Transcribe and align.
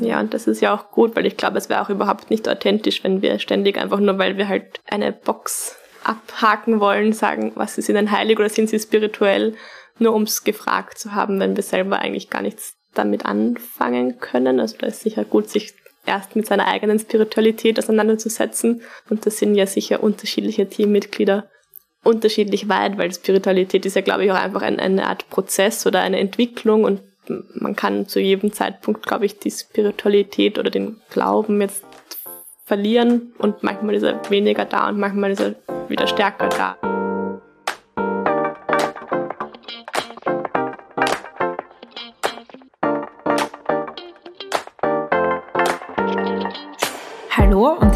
Ja, 0.00 0.20
und 0.20 0.32
das 0.32 0.46
ist 0.46 0.60
ja 0.60 0.74
auch 0.74 0.90
gut, 0.90 1.16
weil 1.16 1.26
ich 1.26 1.36
glaube, 1.36 1.58
es 1.58 1.68
wäre 1.68 1.82
auch 1.82 1.90
überhaupt 1.90 2.30
nicht 2.30 2.48
authentisch, 2.48 3.02
wenn 3.02 3.20
wir 3.20 3.38
ständig 3.38 3.78
einfach 3.78 3.98
nur, 3.98 4.18
weil 4.18 4.36
wir 4.36 4.48
halt 4.48 4.80
eine 4.88 5.12
Box 5.12 5.76
abhaken 6.04 6.80
wollen, 6.80 7.12
sagen, 7.12 7.52
was 7.56 7.78
ist 7.78 7.88
ihnen 7.88 8.10
heilig 8.10 8.38
oder 8.38 8.48
sind 8.48 8.70
sie 8.70 8.78
spirituell, 8.78 9.54
nur 9.98 10.14
ums 10.14 10.44
gefragt 10.44 10.98
zu 10.98 11.14
haben, 11.14 11.40
wenn 11.40 11.56
wir 11.56 11.64
selber 11.64 11.98
eigentlich 11.98 12.30
gar 12.30 12.42
nichts 12.42 12.76
damit 12.94 13.26
anfangen 13.26 14.20
können. 14.20 14.60
Also 14.60 14.76
da 14.78 14.86
ist 14.86 15.00
sicher 15.00 15.24
gut, 15.24 15.48
sich 15.48 15.74
erst 16.06 16.36
mit 16.36 16.46
seiner 16.46 16.66
eigenen 16.66 16.98
Spiritualität 16.98 17.78
auseinanderzusetzen. 17.78 18.82
Und 19.10 19.26
das 19.26 19.38
sind 19.38 19.56
ja 19.56 19.66
sicher 19.66 20.02
unterschiedliche 20.02 20.68
Teammitglieder 20.68 21.48
unterschiedlich 22.04 22.68
weit, 22.68 22.96
weil 22.96 23.12
Spiritualität 23.12 23.84
ist 23.84 23.96
ja, 23.96 24.02
glaube 24.02 24.24
ich, 24.24 24.30
auch 24.30 24.36
einfach 24.36 24.62
ein, 24.62 24.78
eine 24.78 25.06
Art 25.06 25.28
Prozess 25.30 25.86
oder 25.86 26.00
eine 26.00 26.20
Entwicklung 26.20 26.84
und 26.84 27.02
man 27.54 27.76
kann 27.76 28.06
zu 28.06 28.20
jedem 28.20 28.52
Zeitpunkt, 28.52 29.06
glaube 29.06 29.26
ich, 29.26 29.38
die 29.38 29.50
Spiritualität 29.50 30.58
oder 30.58 30.70
den 30.70 30.96
Glauben 31.10 31.60
jetzt 31.60 31.84
verlieren 32.64 33.32
und 33.38 33.62
manchmal 33.62 33.94
ist 33.94 34.02
er 34.02 34.20
weniger 34.30 34.64
da 34.64 34.88
und 34.88 34.98
manchmal 34.98 35.32
ist 35.32 35.40
er 35.40 35.54
wieder 35.88 36.06
stärker 36.06 36.48
da. 36.48 36.87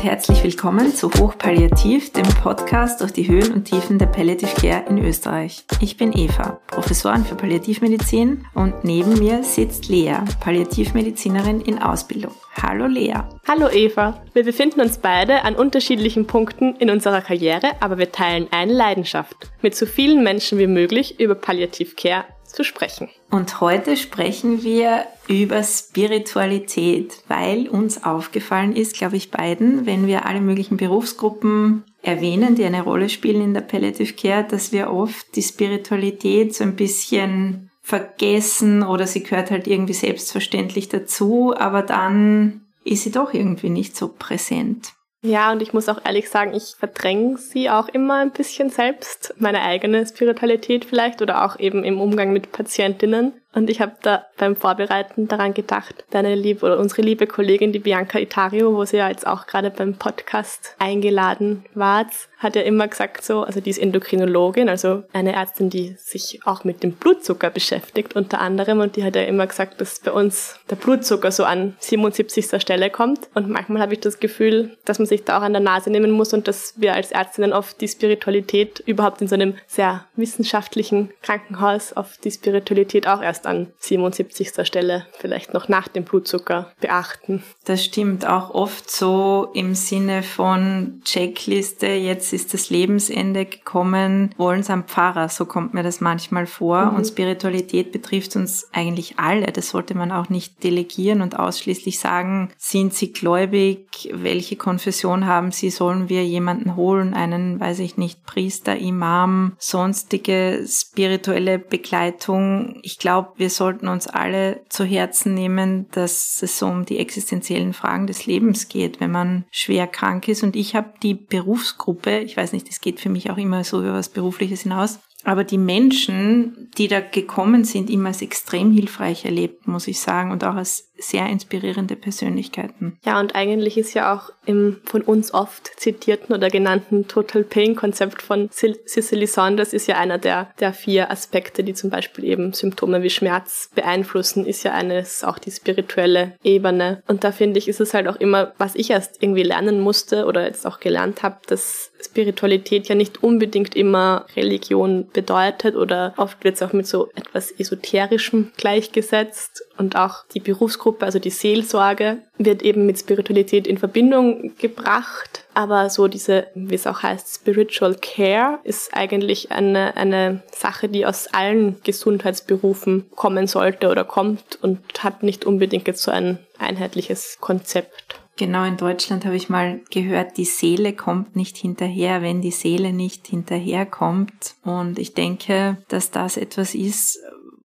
Herzlich 0.02 0.42
willkommen 0.42 0.92
zu 0.92 1.12
Hochpalliativ, 1.12 2.12
dem 2.12 2.26
Podcast 2.42 3.00
durch 3.00 3.12
die 3.12 3.28
Höhen 3.28 3.52
und 3.52 3.66
Tiefen 3.66 3.98
der 3.98 4.06
Palliative 4.06 4.50
Care 4.60 4.84
in 4.88 4.98
Österreich. 4.98 5.64
Ich 5.80 5.96
bin 5.96 6.12
Eva, 6.12 6.60
Professorin 6.66 7.24
für 7.24 7.36
Palliativmedizin 7.36 8.44
und 8.54 8.82
neben 8.82 9.16
mir 9.20 9.44
sitzt 9.44 9.88
Lea, 9.88 10.16
Palliativmedizinerin 10.40 11.60
in 11.60 11.80
Ausbildung. 11.80 12.32
Hallo 12.60 12.86
Lea. 12.86 13.14
Hallo 13.46 13.68
Eva. 13.70 14.20
Wir 14.34 14.42
befinden 14.42 14.80
uns 14.80 14.98
beide 14.98 15.44
an 15.44 15.54
unterschiedlichen 15.54 16.26
Punkten 16.26 16.74
in 16.76 16.90
unserer 16.90 17.20
Karriere, 17.20 17.70
aber 17.78 17.96
wir 17.96 18.10
teilen 18.10 18.48
eine 18.50 18.72
Leidenschaft, 18.72 19.52
mit 19.62 19.76
so 19.76 19.86
vielen 19.86 20.24
Menschen 20.24 20.58
wie 20.58 20.66
möglich 20.66 21.20
über 21.20 21.36
Palliative 21.36 21.94
Care 21.94 22.24
zu 22.52 22.64
sprechen. 22.64 23.08
Und 23.30 23.60
heute 23.60 23.96
sprechen 23.96 24.62
wir 24.62 25.06
über 25.28 25.62
Spiritualität, 25.62 27.22
weil 27.28 27.68
uns 27.68 28.04
aufgefallen 28.04 28.76
ist, 28.76 28.94
glaube 28.94 29.16
ich, 29.16 29.30
beiden, 29.30 29.86
wenn 29.86 30.06
wir 30.06 30.26
alle 30.26 30.40
möglichen 30.40 30.76
Berufsgruppen 30.76 31.84
erwähnen, 32.02 32.54
die 32.54 32.64
eine 32.64 32.82
Rolle 32.82 33.08
spielen 33.08 33.42
in 33.42 33.54
der 33.54 33.60
Palliative 33.62 34.12
Care, 34.14 34.44
dass 34.44 34.72
wir 34.72 34.90
oft 34.90 35.34
die 35.36 35.42
Spiritualität 35.42 36.54
so 36.54 36.64
ein 36.64 36.76
bisschen 36.76 37.70
vergessen 37.82 38.82
oder 38.82 39.06
sie 39.06 39.22
gehört 39.22 39.50
halt 39.50 39.66
irgendwie 39.66 39.92
selbstverständlich 39.92 40.88
dazu, 40.88 41.54
aber 41.56 41.82
dann 41.82 42.62
ist 42.84 43.04
sie 43.04 43.10
doch 43.10 43.32
irgendwie 43.34 43.70
nicht 43.70 43.96
so 43.96 44.08
präsent. 44.08 44.92
Ja, 45.24 45.52
und 45.52 45.62
ich 45.62 45.72
muss 45.72 45.88
auch 45.88 46.04
ehrlich 46.04 46.28
sagen, 46.28 46.52
ich 46.52 46.74
verdränge 46.76 47.38
sie 47.38 47.70
auch 47.70 47.88
immer 47.88 48.16
ein 48.16 48.32
bisschen 48.32 48.70
selbst, 48.70 49.34
meine 49.38 49.62
eigene 49.62 50.04
Spiritualität 50.04 50.84
vielleicht 50.84 51.22
oder 51.22 51.44
auch 51.44 51.60
eben 51.60 51.84
im 51.84 52.00
Umgang 52.00 52.32
mit 52.32 52.50
Patientinnen. 52.50 53.32
Und 53.54 53.68
ich 53.68 53.80
habe 53.80 53.92
da 54.02 54.26
beim 54.38 54.56
Vorbereiten 54.56 55.28
daran 55.28 55.54
gedacht, 55.54 56.04
deine 56.10 56.34
liebe 56.34 56.64
oder 56.64 56.78
unsere 56.78 57.02
liebe 57.02 57.26
Kollegin, 57.26 57.72
die 57.72 57.78
Bianca 57.78 58.18
Itario, 58.18 58.74
wo 58.74 58.84
sie 58.84 58.96
ja 58.96 59.08
jetzt 59.08 59.26
auch 59.26 59.46
gerade 59.46 59.70
beim 59.70 59.94
Podcast 59.94 60.74
eingeladen 60.78 61.64
war, 61.74 62.06
hat 62.42 62.56
ja 62.56 62.62
immer 62.62 62.88
gesagt 62.88 63.24
so, 63.24 63.42
also 63.42 63.60
die 63.60 63.70
ist 63.70 63.78
Endokrinologin, 63.78 64.68
also 64.68 65.04
eine 65.12 65.34
Ärztin, 65.34 65.70
die 65.70 65.94
sich 65.96 66.40
auch 66.44 66.64
mit 66.64 66.82
dem 66.82 66.92
Blutzucker 66.92 67.50
beschäftigt 67.50 68.16
unter 68.16 68.40
anderem 68.40 68.80
und 68.80 68.96
die 68.96 69.04
hat 69.04 69.14
ja 69.14 69.22
immer 69.22 69.46
gesagt, 69.46 69.80
dass 69.80 70.00
bei 70.00 70.10
uns 70.10 70.58
der 70.68 70.76
Blutzucker 70.76 71.30
so 71.30 71.44
an 71.44 71.76
77. 71.78 72.60
Stelle 72.60 72.90
kommt 72.90 73.28
und 73.34 73.48
manchmal 73.48 73.82
habe 73.82 73.94
ich 73.94 74.00
das 74.00 74.18
Gefühl, 74.18 74.76
dass 74.84 74.98
man 74.98 75.06
sich 75.06 75.24
da 75.24 75.38
auch 75.38 75.42
an 75.42 75.52
der 75.52 75.62
Nase 75.62 75.90
nehmen 75.90 76.10
muss 76.10 76.32
und 76.32 76.48
dass 76.48 76.74
wir 76.76 76.94
als 76.94 77.12
Ärztinnen 77.12 77.52
oft 77.52 77.80
die 77.80 77.88
Spiritualität 77.88 78.80
überhaupt 78.86 79.20
in 79.20 79.28
so 79.28 79.34
einem 79.34 79.54
sehr 79.66 80.06
wissenschaftlichen 80.16 81.10
Krankenhaus 81.22 81.92
auf 81.92 82.16
die 82.16 82.30
Spiritualität 82.30 83.06
auch 83.06 83.22
erst 83.22 83.41
erst 83.42 83.46
an 83.46 83.68
77. 83.78 84.66
Stelle 84.66 85.06
vielleicht 85.18 85.54
noch 85.54 85.68
nach 85.68 85.88
dem 85.88 86.04
Blutzucker 86.04 86.72
beachten. 86.80 87.42
Das 87.64 87.84
stimmt 87.84 88.26
auch 88.26 88.50
oft 88.50 88.90
so 88.90 89.50
im 89.54 89.74
Sinne 89.74 90.22
von 90.22 91.00
Checkliste, 91.04 91.86
jetzt 91.86 92.32
ist 92.32 92.54
das 92.54 92.70
Lebensende 92.70 93.44
gekommen, 93.44 94.34
wollen 94.36 94.62
Sie 94.62 94.72
am 94.72 94.84
Pfarrer, 94.84 95.28
so 95.28 95.44
kommt 95.44 95.74
mir 95.74 95.82
das 95.82 96.00
manchmal 96.00 96.46
vor. 96.46 96.86
Mhm. 96.86 96.96
Und 96.96 97.06
Spiritualität 97.06 97.92
betrifft 97.92 98.36
uns 98.36 98.68
eigentlich 98.72 99.18
alle. 99.18 99.46
Das 99.52 99.70
sollte 99.70 99.94
man 99.94 100.12
auch 100.12 100.28
nicht 100.28 100.62
delegieren 100.64 101.22
und 101.22 101.38
ausschließlich 101.38 101.98
sagen, 101.98 102.50
sind 102.58 102.94
Sie 102.94 103.12
gläubig, 103.12 104.10
welche 104.12 104.56
Konfession 104.56 105.26
haben 105.26 105.52
Sie, 105.52 105.70
sollen 105.70 106.08
wir 106.08 106.24
jemanden 106.24 106.76
holen, 106.76 107.14
einen, 107.14 107.60
weiß 107.60 107.80
ich 107.80 107.96
nicht, 107.96 108.24
Priester, 108.24 108.76
Imam, 108.76 109.56
sonstige 109.58 110.64
spirituelle 110.66 111.58
Begleitung. 111.58 112.78
Ich 112.82 112.98
glaube, 112.98 113.31
wir 113.36 113.50
sollten 113.50 113.88
uns 113.88 114.06
alle 114.06 114.62
zu 114.68 114.84
Herzen 114.84 115.34
nehmen, 115.34 115.86
dass 115.92 116.42
es 116.42 116.62
um 116.62 116.84
die 116.84 116.98
existenziellen 116.98 117.72
Fragen 117.72 118.06
des 118.06 118.26
Lebens 118.26 118.68
geht, 118.68 119.00
wenn 119.00 119.10
man 119.10 119.44
schwer 119.50 119.86
krank 119.86 120.28
ist. 120.28 120.42
Und 120.42 120.56
ich 120.56 120.74
habe 120.74 120.94
die 121.02 121.14
Berufsgruppe, 121.14 122.18
ich 122.18 122.36
weiß 122.36 122.52
nicht, 122.52 122.68
das 122.68 122.80
geht 122.80 123.00
für 123.00 123.08
mich 123.08 123.30
auch 123.30 123.38
immer 123.38 123.64
so 123.64 123.80
über 123.80 123.94
was 123.94 124.08
Berufliches 124.08 124.62
hinaus, 124.62 124.98
aber 125.24 125.44
die 125.44 125.58
Menschen, 125.58 126.70
die 126.76 126.88
da 126.88 127.00
gekommen 127.00 127.64
sind, 127.64 127.90
immer 127.90 128.08
als 128.08 128.22
extrem 128.22 128.72
hilfreich 128.72 129.24
erlebt, 129.24 129.68
muss 129.68 129.86
ich 129.86 130.00
sagen, 130.00 130.32
und 130.32 130.42
auch 130.42 130.56
als 130.56 130.91
sehr 131.02 131.26
inspirierende 131.26 131.96
Persönlichkeiten. 131.96 132.98
Ja, 133.04 133.20
und 133.20 133.34
eigentlich 133.34 133.76
ist 133.76 133.94
ja 133.94 134.14
auch 134.14 134.30
im 134.46 134.80
von 134.84 135.02
uns 135.02 135.32
oft 135.34 135.70
zitierten 135.76 136.34
oder 136.34 136.48
genannten 136.48 137.08
Total 137.08 137.44
Pain 137.44 137.76
Konzept 137.76 138.22
von 138.22 138.50
Cicely 138.50 139.26
Saunders 139.26 139.72
ist 139.72 139.86
ja 139.86 139.96
einer 139.96 140.18
der, 140.18 140.50
der 140.60 140.72
vier 140.72 141.10
Aspekte, 141.10 141.64
die 141.64 141.74
zum 141.74 141.90
Beispiel 141.90 142.24
eben 142.24 142.52
Symptome 142.52 143.02
wie 143.02 143.10
Schmerz 143.10 143.70
beeinflussen, 143.74 144.46
ist 144.46 144.62
ja 144.64 144.72
eines 144.72 145.24
auch 145.24 145.38
die 145.38 145.50
spirituelle 145.50 146.36
Ebene. 146.42 147.02
Und 147.06 147.24
da 147.24 147.32
finde 147.32 147.58
ich, 147.58 147.68
ist 147.68 147.80
es 147.80 147.94
halt 147.94 148.08
auch 148.08 148.16
immer, 148.16 148.52
was 148.58 148.74
ich 148.74 148.90
erst 148.90 149.22
irgendwie 149.22 149.42
lernen 149.42 149.80
musste 149.80 150.26
oder 150.26 150.46
jetzt 150.46 150.66
auch 150.66 150.80
gelernt 150.80 151.22
habe, 151.22 151.38
dass 151.46 151.92
Spiritualität 152.04 152.88
ja 152.88 152.94
nicht 152.94 153.22
unbedingt 153.22 153.74
immer 153.76 154.26
Religion 154.36 155.08
bedeutet 155.12 155.76
oder 155.76 156.14
oft 156.16 156.42
wird 156.44 156.56
es 156.56 156.62
auch 156.62 156.72
mit 156.72 156.86
so 156.86 157.10
etwas 157.14 157.50
Esoterischem 157.52 158.52
gleichgesetzt 158.56 159.64
und 159.78 159.96
auch 159.96 160.24
die 160.34 160.40
Berufsgruppe, 160.40 160.91
also 161.00 161.18
die 161.18 161.30
Seelsorge, 161.30 162.18
wird 162.38 162.62
eben 162.62 162.86
mit 162.86 162.98
Spiritualität 162.98 163.66
in 163.66 163.78
Verbindung 163.78 164.52
gebracht. 164.58 165.44
Aber 165.54 165.90
so 165.90 166.08
diese, 166.08 166.46
wie 166.54 166.74
es 166.74 166.86
auch 166.86 167.02
heißt, 167.02 167.34
Spiritual 167.34 167.96
Care 168.00 168.58
ist 168.64 168.94
eigentlich 168.94 169.52
eine, 169.52 169.96
eine 169.96 170.42
Sache, 170.50 170.88
die 170.88 171.06
aus 171.06 171.28
allen 171.32 171.76
Gesundheitsberufen 171.84 173.06
kommen 173.14 173.46
sollte 173.46 173.88
oder 173.88 174.04
kommt 174.04 174.58
und 174.62 174.80
hat 174.98 175.22
nicht 175.22 175.44
unbedingt 175.44 175.86
jetzt 175.86 176.02
so 176.02 176.10
ein 176.10 176.38
einheitliches 176.58 177.38
Konzept. 177.40 178.22
Genau, 178.36 178.64
in 178.64 178.78
Deutschland 178.78 179.26
habe 179.26 179.36
ich 179.36 179.50
mal 179.50 179.80
gehört, 179.90 180.38
die 180.38 180.46
Seele 180.46 180.94
kommt 180.94 181.36
nicht 181.36 181.56
hinterher, 181.58 182.22
wenn 182.22 182.40
die 182.40 182.50
Seele 182.50 182.92
nicht 182.92 183.26
hinterherkommt. 183.26 184.54
Und 184.64 184.98
ich 184.98 185.12
denke, 185.12 185.76
dass 185.88 186.10
das 186.10 186.38
etwas 186.38 186.74
ist, 186.74 187.20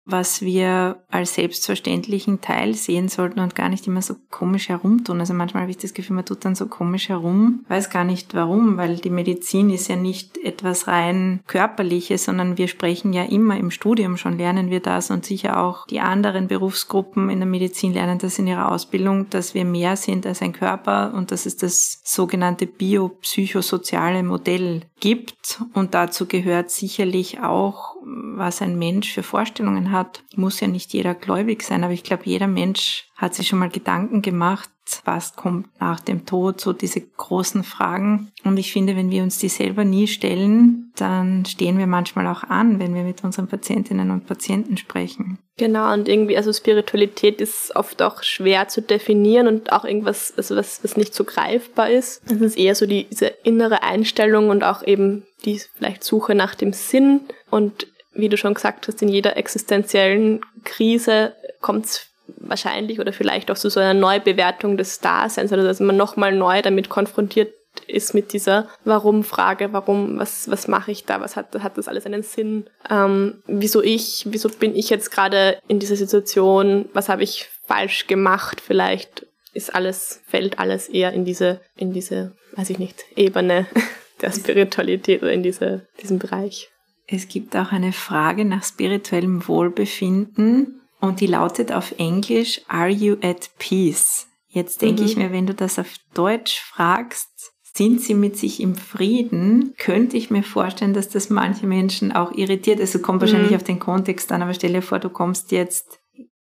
was 0.07 0.41
wir 0.41 1.03
als 1.11 1.35
selbstverständlichen 1.35 2.41
Teil 2.41 2.75
sehen 2.75 3.09
sollten 3.09 3.41
und 3.41 3.57
gar 3.57 3.69
nicht 3.69 3.87
immer 3.87 4.03
so 4.03 4.15
komisch 4.31 4.69
herumtun. 4.69 5.19
Also 5.19 5.35
manchmal 5.35 5.63
habe 5.63 5.73
ich 5.73 5.79
das 5.79 5.95
Gefühl, 5.95 6.17
man 6.17 6.25
tut 6.25 6.45
dann 6.45 6.55
so 6.55 6.67
komisch 6.67 7.09
herum, 7.09 7.65
weiß 7.69 7.91
gar 7.91 8.05
nicht 8.05 8.33
warum, 8.35 8.77
weil 8.77 8.97
die 8.97 9.11
Medizin 9.11 9.69
ist 9.71 9.89
ja 9.89 9.97
nicht 9.97 10.39
etwas 10.39 10.87
rein 10.87 11.41
körperliches, 11.49 12.25
sondern 12.25 12.57
wir 12.57 12.69
sprechen 12.69 13.13
ja 13.13 13.25
immer 13.25 13.57
im 13.57 13.73
Studium 13.73 14.17
schon, 14.17 14.39
lernen 14.39 14.71
wir 14.71 14.81
das 14.81 15.11
und 15.11 15.25
sicher 15.25 15.61
auch 15.61 15.87
die 15.87 16.01
anderen 16.01 16.47
Berufsgruppen 16.47 17.29
in 17.29 17.41
der 17.41 17.49
Medizin 17.49 17.93
lernen 17.93 18.19
das 18.19 18.39
in 18.39 18.47
ihrer 18.47 18.71
Ausbildung, 18.71 19.29
dass 19.31 19.55
wir 19.55 19.65
mehr 19.65 19.97
sind 19.97 20.25
als 20.25 20.41
ein 20.41 20.53
Körper 20.53 21.13
und 21.15 21.33
dass 21.33 21.47
es 21.47 21.57
das 21.57 22.01
sogenannte 22.05 22.67
biopsychosoziale 22.67 24.23
Modell 24.23 24.83
gibt 25.01 25.61
und 25.75 25.95
dazu 25.95 26.27
gehört 26.27 26.71
sicherlich 26.71 27.41
auch, 27.41 27.96
was 28.07 28.63
ein 28.63 28.79
Mensch 28.79 29.13
für 29.13 29.23
Vorstellungen 29.23 29.91
hat. 29.91 30.23
Muss 30.37 30.61
ja 30.61 30.69
nicht 30.69 30.93
jeder 30.93 31.15
gläubig 31.15 31.63
sein, 31.63 31.83
aber 31.83 31.93
ich 31.93 32.05
glaube, 32.05 32.23
jeder 32.25 32.47
Mensch 32.47 33.09
hat 33.17 33.35
sich 33.35 33.49
schon 33.49 33.59
mal 33.59 33.71
Gedanken 33.71 34.23
gemacht, 34.23 34.71
was 35.05 35.35
kommt 35.35 35.69
nach 35.81 35.99
dem 35.99 36.27
Tod, 36.27 36.61
so 36.61 36.73
diese 36.73 37.01
großen 37.01 37.65
Fragen. 37.65 38.31
Und 38.45 38.57
ich 38.57 38.73
finde, 38.73 38.95
wenn 38.95 39.11
wir 39.11 39.25
uns 39.25 39.39
die 39.39 39.49
selber 39.49 39.85
nie 39.85 40.07
stellen, 40.07 40.93
dann 40.95 41.45
stehen 41.45 41.79
wir 41.79 41.89
manchmal 41.89 42.29
auch 42.29 42.45
an, 42.45 42.79
wenn 42.79 42.95
wir 42.95 43.03
mit 43.03 43.25
unseren 43.25 43.49
Patientinnen 43.49 44.13
und 44.13 44.27
Patienten 44.27 44.77
sprechen. 44.77 45.39
Genau, 45.57 45.93
und 45.93 46.09
irgendwie, 46.09 46.37
also 46.37 46.53
Spiritualität 46.53 47.41
ist 47.41 47.75
oft 47.75 48.01
auch 48.03 48.23
schwer 48.23 48.69
zu 48.69 48.83
definieren 48.83 49.49
und 49.49 49.73
auch 49.73 49.85
irgendwas, 49.85 50.35
also 50.37 50.55
was, 50.55 50.85
was 50.85 50.97
nicht 50.97 51.15
so 51.15 51.25
greifbar 51.25 51.91
ist. 51.91 52.23
Es 52.27 52.41
ist 52.41 52.59
eher 52.59 52.77
so 52.77 52.87
die, 52.87 53.09
diese 53.11 53.27
innere 53.43 53.83
Einstellung 53.83 54.51
und 54.51 54.63
auch 54.63 54.85
eben 54.85 55.25
die 55.45 55.59
vielleicht 55.59 56.05
Suche 56.05 56.35
nach 56.35 56.55
dem 56.55 56.73
Sinn. 56.73 57.23
Und 57.51 57.87
wie 58.17 58.29
du 58.29 58.37
schon 58.37 58.55
gesagt 58.55 58.89
hast, 58.89 59.03
in 59.03 59.09
jeder 59.09 59.37
existenziellen 59.37 60.41
Krise 60.65 61.35
kommt 61.61 61.87
es 61.87 62.07
wahrscheinlich 62.39 63.01
oder 63.01 63.13
vielleicht 63.13 63.51
auch 63.51 63.57
zu 63.57 63.71
so 63.71 63.81
einer 63.81 63.95
Neubewertung 63.95 64.77
des 64.77 65.01
Daseins, 65.01 65.53
also 65.53 65.65
dass 65.65 65.81
man 65.81 65.97
nochmal 65.97 66.35
neu 66.35 66.63
damit 66.63 66.89
konfrontiert 66.89 67.53
ist 67.87 68.15
mit 68.15 68.33
dieser 68.33 68.69
Warum-Frage, 68.85 69.73
warum, 69.73 70.19
was, 70.19 70.51
was 70.51 70.67
mache 70.67 70.91
ich 70.93 71.05
da, 71.05 71.21
was 71.21 71.37
hat, 71.37 71.55
hat 71.63 71.77
das 71.77 71.89
alles 71.89 72.07
einen 72.07 72.23
Sinn, 72.23 72.69
ähm, 72.91 73.43
wieso 73.47 73.83
ich, 73.83 74.27
wieso 74.31 74.49
bin 74.49 74.75
ich 74.75 74.91
jetzt 74.91 75.11
gerade 75.11 75.59
in 75.69 75.79
dieser 75.79 75.97
Situation, 75.97 76.89
was 76.95 77.09
habe 77.09 77.23
ich 77.23 77.49
falsch 77.67 78.07
gemacht, 78.07 78.61
vielleicht 78.61 79.27
ist 79.53 79.75
alles, 79.75 80.21
fällt 80.27 80.59
alles 80.59 80.89
eher 80.89 81.13
in 81.13 81.25
diese, 81.25 81.61
in 81.77 81.93
diese, 81.93 82.33
weiß 82.55 82.71
ich 82.71 82.79
nicht, 82.79 83.05
Ebene 83.15 83.67
der 84.21 84.33
Spiritualität 84.33 85.23
oder 85.23 85.33
in 85.33 85.43
diese, 85.43 85.87
diesen 86.01 86.19
Bereich. 86.19 86.71
Es 87.07 87.29
gibt 87.29 87.57
auch 87.57 87.73
eine 87.73 87.93
Frage 87.93 88.45
nach 88.45 88.65
spirituellem 88.65 89.47
Wohlbefinden 89.47 90.81
und 91.01 91.21
die 91.21 91.27
lautet 91.27 91.73
auf 91.73 91.95
Englisch, 91.99 92.61
are 92.69 92.89
you 92.89 93.17
at 93.23 93.51
peace? 93.59 94.27
Jetzt 94.49 94.83
denke 94.83 95.03
mhm. 95.03 95.09
ich 95.09 95.17
mir, 95.17 95.33
wenn 95.33 95.47
du 95.47 95.55
das 95.55 95.79
auf 95.79 95.95
Deutsch 96.15 96.61
fragst, 96.61 97.53
sind 97.63 98.01
sie 98.01 98.15
mit 98.15 98.39
sich 98.39 98.61
im 98.61 98.75
Frieden? 98.75 99.75
Könnte 99.77 100.17
ich 100.17 100.31
mir 100.31 100.43
vorstellen, 100.43 100.95
dass 100.95 101.11
das 101.11 101.29
manche 101.29 101.67
Menschen 101.67 102.11
auch 102.11 102.33
irritiert. 102.33 102.81
Also 102.81 103.01
kommt 103.01 103.21
wahrscheinlich 103.21 103.51
mhm. 103.51 103.57
auf 103.57 103.65
den 103.65 103.79
Kontext 103.79 104.33
an, 104.33 104.43
aber 104.43 104.55
stell 104.55 104.73
dir 104.73 104.83
vor, 104.83 104.99
du 104.99 105.11
kommst 105.11 105.53
jetzt 105.53 106.01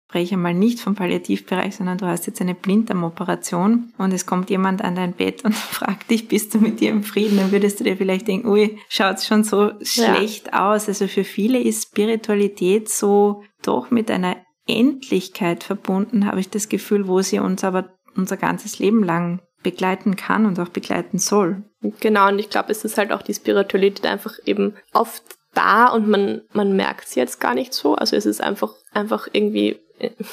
spreche 0.08 0.38
mal 0.38 0.54
nicht 0.54 0.80
vom 0.80 0.94
Palliativbereich, 0.94 1.76
sondern 1.76 1.98
du 1.98 2.06
hast 2.06 2.26
jetzt 2.26 2.40
eine 2.40 2.54
Blinddarmoperation 2.54 3.92
und 3.98 4.12
es 4.14 4.24
kommt 4.24 4.48
jemand 4.48 4.82
an 4.82 4.94
dein 4.94 5.12
Bett 5.12 5.44
und 5.44 5.54
fragt 5.54 6.10
dich, 6.10 6.28
bist 6.28 6.54
du 6.54 6.60
mit 6.60 6.80
dir 6.80 6.90
im 6.90 7.02
Frieden? 7.02 7.36
Dann 7.36 7.52
würdest 7.52 7.78
du 7.78 7.84
dir 7.84 7.96
vielleicht 7.96 8.26
denken, 8.26 8.48
ui, 8.48 8.78
schaut's 8.88 9.26
schon 9.26 9.44
so 9.44 9.72
schlecht 9.82 10.46
ja. 10.46 10.72
aus. 10.72 10.88
Also 10.88 11.08
für 11.08 11.24
viele 11.24 11.60
ist 11.60 11.88
Spiritualität 11.88 12.88
so 12.88 13.42
doch 13.62 13.90
mit 13.90 14.10
einer 14.10 14.36
Endlichkeit 14.66 15.62
verbunden, 15.62 16.24
habe 16.24 16.40
ich 16.40 16.48
das 16.48 16.70
Gefühl, 16.70 17.06
wo 17.06 17.20
sie 17.20 17.38
uns 17.38 17.62
aber 17.62 17.90
unser 18.16 18.38
ganzes 18.38 18.78
Leben 18.78 19.04
lang 19.04 19.42
begleiten 19.62 20.16
kann 20.16 20.46
und 20.46 20.58
auch 20.58 20.68
begleiten 20.68 21.18
soll. 21.18 21.64
Genau, 22.00 22.28
und 22.28 22.38
ich 22.38 22.48
glaube, 22.48 22.70
es 22.70 22.84
ist 22.84 22.96
halt 22.96 23.12
auch 23.12 23.22
die 23.22 23.34
Spiritualität 23.34 24.06
einfach 24.06 24.34
eben 24.46 24.74
oft 24.94 25.22
da 25.52 25.88
und 25.88 26.08
man, 26.08 26.42
man 26.52 26.76
merkt 26.76 27.08
sie 27.08 27.20
jetzt 27.20 27.40
gar 27.40 27.54
nicht 27.54 27.74
so. 27.74 27.94
Also 27.94 28.16
es 28.16 28.24
ist 28.24 28.40
einfach, 28.40 28.74
einfach 28.92 29.28
irgendwie 29.32 29.80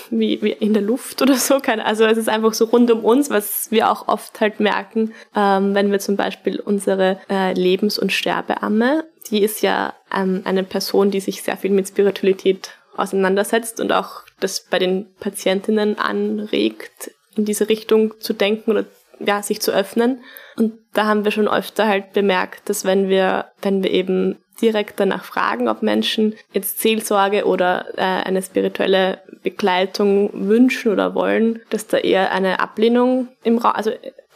wie, 0.09 0.41
wie 0.41 0.51
in 0.51 0.73
der 0.73 0.81
Luft 0.81 1.21
oder 1.21 1.35
so. 1.35 1.56
Also 1.83 2.06
es 2.06 2.17
ist 2.17 2.29
einfach 2.29 2.53
so 2.53 2.65
rund 2.65 2.91
um 2.91 3.03
uns, 3.03 3.29
was 3.29 3.67
wir 3.71 3.91
auch 3.91 4.07
oft 4.07 4.39
halt 4.39 4.59
merken, 4.59 5.13
ähm, 5.35 5.73
wenn 5.73 5.91
wir 5.91 6.00
zum 6.00 6.15
Beispiel 6.15 6.59
unsere 6.59 7.19
äh, 7.29 7.53
Lebens- 7.53 8.00
und 8.00 8.12
Sterbeamme, 8.12 9.06
die 9.29 9.44
ist 9.44 9.62
ja 9.62 9.94
ähm, 10.15 10.41
eine 10.45 10.63
Person, 10.63 11.12
die 11.12 11.19
sich 11.19 11.41
sehr 11.41 11.57
viel 11.57 11.71
mit 11.71 11.88
Spiritualität 11.88 12.71
auseinandersetzt 12.95 13.79
und 13.79 13.91
auch 13.91 14.21
das 14.39 14.62
bei 14.69 14.79
den 14.79 15.13
Patientinnen 15.19 15.97
anregt, 15.97 17.12
in 17.35 17.45
diese 17.45 17.67
Richtung 17.67 18.19
zu 18.19 18.33
denken 18.33 18.71
oder 18.71 18.85
ja, 19.19 19.41
sich 19.41 19.62
zu 19.62 19.71
öffnen. 19.71 20.23
Und 20.57 20.73
da 20.94 21.06
haben 21.06 21.23
wir 21.23 21.31
schon 21.31 21.47
öfter 21.47 21.88
halt 21.88 22.13
bemerkt, 22.13 22.69
dass 22.69 22.85
wenn 22.85 23.09
wir, 23.09 23.45
wenn 23.62 23.83
wir 23.83 23.91
eben 23.91 24.38
direkt 24.61 24.99
danach 24.99 25.23
fragen, 25.23 25.67
ob 25.67 25.81
Menschen 25.81 26.35
jetzt 26.53 26.79
Seelsorge 26.79 27.45
oder 27.45 27.85
äh, 27.97 28.01
eine 28.01 28.41
spirituelle 28.41 29.19
Begleitung 29.43 30.29
wünschen 30.33 30.91
oder 30.91 31.13
wollen, 31.13 31.61
dass 31.69 31.87
da 31.87 31.97
eher 31.97 32.31
eine 32.31 32.59
Ablehnung 32.59 33.27
im 33.43 33.57
Raum, 33.57 33.73
also 33.73 33.91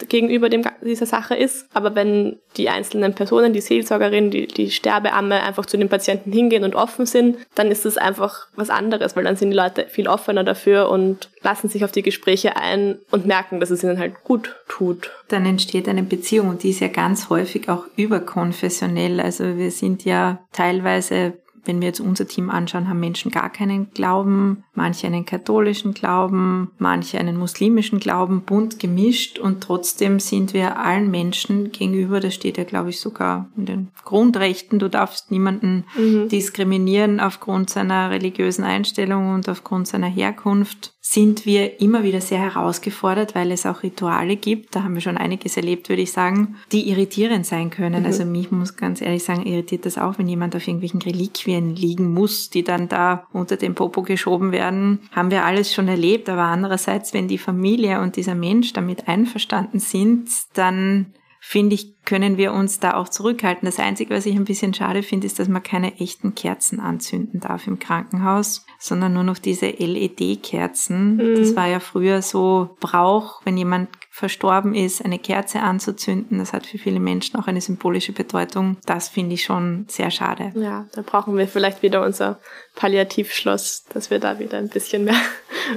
gegenüber 0.08 0.50
dem, 0.50 0.64
dieser 0.82 1.06
Sache 1.06 1.36
ist. 1.36 1.68
Aber 1.74 1.96
wenn 1.96 2.40
die 2.58 2.70
einzelnen 2.70 3.14
Personen, 3.14 3.54
die 3.54 3.62
Seelsorgerin, 3.62 4.32
die, 4.32 4.48
die 4.48 4.72
Sterbeamme 4.72 5.44
einfach 5.44 5.66
zu 5.66 5.78
den 5.78 5.90
Patienten 5.90 6.32
hingehen 6.32 6.64
und 6.64 6.76
offen 6.76 7.06
sind, 7.06 7.38
dann 7.56 7.72
ist 7.72 7.86
das 7.86 7.98
einfach 7.98 8.48
was 8.56 8.70
anderes, 8.70 9.16
weil 9.16 9.24
dann 9.24 9.36
sind 9.36 9.52
die 9.52 9.58
Leute 9.58 9.88
viel 9.90 10.08
offener 10.08 10.44
dafür 10.44 10.90
und 10.90 11.30
lassen 11.42 11.70
sich 11.70 11.84
auf 11.84 11.92
die 11.92 12.04
Gespräche 12.04 12.56
ein 12.56 13.00
und 13.12 13.26
merken, 13.26 13.60
dass 13.60 13.70
es 13.70 13.84
ihnen 13.84 14.00
halt 14.00 14.24
gut 14.24 14.56
tut. 14.68 15.12
Dann 15.28 15.46
entsteht 15.46 15.88
eine 15.90 16.04
Beziehung 16.04 16.50
und 16.50 16.64
die 16.64 16.70
ist 16.70 16.80
ja 16.80 16.88
ganz 16.88 17.30
häufig 17.30 17.70
auch 17.70 17.86
überkonfessionell. 17.96 19.20
Also 19.20 19.58
wir 19.58 19.72
sind 19.72 20.06
ja 20.06 20.40
teilweise 20.52 21.34
wenn 21.66 21.82
wir 21.82 21.88
jetzt 21.88 22.00
unser 22.00 22.28
Team 22.28 22.50
anschauen, 22.50 22.88
haben 22.88 23.00
Menschen 23.00 23.32
gar 23.32 23.50
keinen 23.50 23.92
Glauben, 23.92 24.64
manche 24.74 25.08
einen 25.08 25.26
katholischen 25.26 25.94
Glauben, 25.94 26.72
manche 26.78 27.20
einen 27.20 27.38
muslimischen 27.38 28.00
Glauben, 28.00 28.42
bunt 28.42 28.80
gemischt 28.80 29.40
und 29.40 29.62
trotzdem 29.62 30.20
sind 30.20 30.54
wir 30.54 30.78
allen 30.78 31.12
Menschen 31.12 31.72
gegenüber, 31.72 32.20
das 32.20 32.34
steht 32.34 32.58
ja 32.58 32.64
glaube 32.64 32.90
ich 32.90 33.00
sogar 33.00 33.50
in 33.58 33.66
den 33.66 33.88
Grundrechten, 34.04 34.80
du 34.80 34.90
darfst 34.90 35.32
niemanden 35.32 35.86
mhm. 35.98 36.30
diskriminieren 36.30 37.20
aufgrund 37.20 37.70
seiner 37.70 38.10
religiösen 38.10 38.64
Einstellung 38.64 39.34
und 39.34 39.50
aufgrund 39.50 39.88
seiner 39.88 40.08
Herkunft 40.08 40.94
sind 41.12 41.48
wir 41.48 41.82
immer 41.82 42.04
wieder 42.04 42.22
sehr 42.22 42.38
herausgefordert, 42.38 43.34
weil 43.34 43.52
es 43.52 43.66
auch 43.66 43.82
Rituale 43.82 44.36
gibt, 44.36 44.76
da 44.76 44.84
haben 44.84 44.94
wir 44.94 45.02
schon 45.02 45.18
einiges 45.18 45.58
erlebt, 45.58 45.90
würde 45.90 46.04
ich 46.04 46.12
sagen, 46.12 46.58
die 46.72 46.88
irritierend 46.88 47.48
sein 47.48 47.72
können. 47.72 48.02
Mhm. 48.02 48.06
Also 48.06 48.26
mich 48.26 48.52
muss 48.52 48.78
ganz 48.78 49.02
ehrlich 49.02 49.24
sagen, 49.24 49.44
irritiert 49.44 49.88
das 49.88 49.98
auch, 49.98 50.20
wenn 50.20 50.28
jemand 50.28 50.56
auf 50.56 50.68
irgendwelchen 50.68 51.02
Reliquien 51.02 51.76
liegen 51.76 52.14
muss, 52.14 52.52
die 52.52 52.64
dann 52.64 52.90
da 52.90 53.26
unter 53.34 53.58
den 53.58 53.74
Popo 53.74 54.04
geschoben 54.04 54.52
werden. 54.52 55.00
Haben 55.12 55.32
wir 55.32 55.46
alles 55.46 55.74
schon 55.74 55.88
erlebt, 55.88 56.30
aber 56.30 56.44
andererseits, 56.44 57.12
wenn 57.12 57.28
die 57.28 57.40
Familie 57.40 58.02
und 58.02 58.16
dieser 58.16 58.36
Mensch 58.36 58.74
damit 58.74 59.08
einverstanden 59.08 59.80
sind, 59.80 60.30
dann 60.54 61.08
finde 61.40 61.76
ich, 61.76 62.04
können 62.06 62.38
wir 62.38 62.54
uns 62.54 62.80
da 62.80 62.96
auch 62.96 63.08
zurückhalten. 63.08 63.66
Das 63.66 63.80
Einzige, 63.80 64.14
was 64.14 64.26
ich 64.26 64.36
ein 64.36 64.46
bisschen 64.46 64.74
schade 64.74 65.04
finde, 65.04 65.28
ist, 65.28 65.40
dass 65.40 65.48
man 65.48 65.64
keine 65.64 66.00
echten 66.00 66.36
Kerzen 66.36 66.80
anzünden 66.80 67.40
darf 67.40 67.66
im 67.66 67.80
Krankenhaus, 67.80 68.66
sondern 68.80 69.14
nur 69.14 69.24
noch 69.24 69.38
diese 69.38 69.68
LED-Kerzen. 69.68 71.16
Mhm. 71.16 71.36
Das 71.36 71.56
war 71.56 71.68
ja 71.68 71.80
früher 71.80 72.22
so 72.22 72.76
Brauch, 72.80 73.42
wenn 73.46 73.58
jemand 73.58 73.90
verstorben 74.10 74.76
ist, 74.76 75.04
eine 75.06 75.18
Kerze 75.18 75.62
anzuzünden. 75.62 76.40
Das 76.40 76.52
hat 76.52 76.66
für 76.66 76.78
viele 76.78 77.00
Menschen 77.00 77.40
auch 77.40 77.48
eine 77.48 77.62
symbolische 77.62 78.12
Bedeutung. 78.12 78.78
Das 78.86 79.08
finde 79.08 79.36
ich 79.36 79.44
schon 79.44 79.86
sehr 79.88 80.12
schade. 80.12 80.52
Ja, 80.56 80.88
da 80.94 81.02
brauchen 81.02 81.38
wir 81.38 81.48
vielleicht 81.48 81.84
wieder 81.84 82.04
unser 82.04 82.40
Palliativschloss, 82.76 83.86
dass 83.94 84.10
wir 84.10 84.20
da 84.20 84.40
wieder 84.40 84.58
ein 84.58 84.70
bisschen 84.70 85.06
mehr 85.06 85.16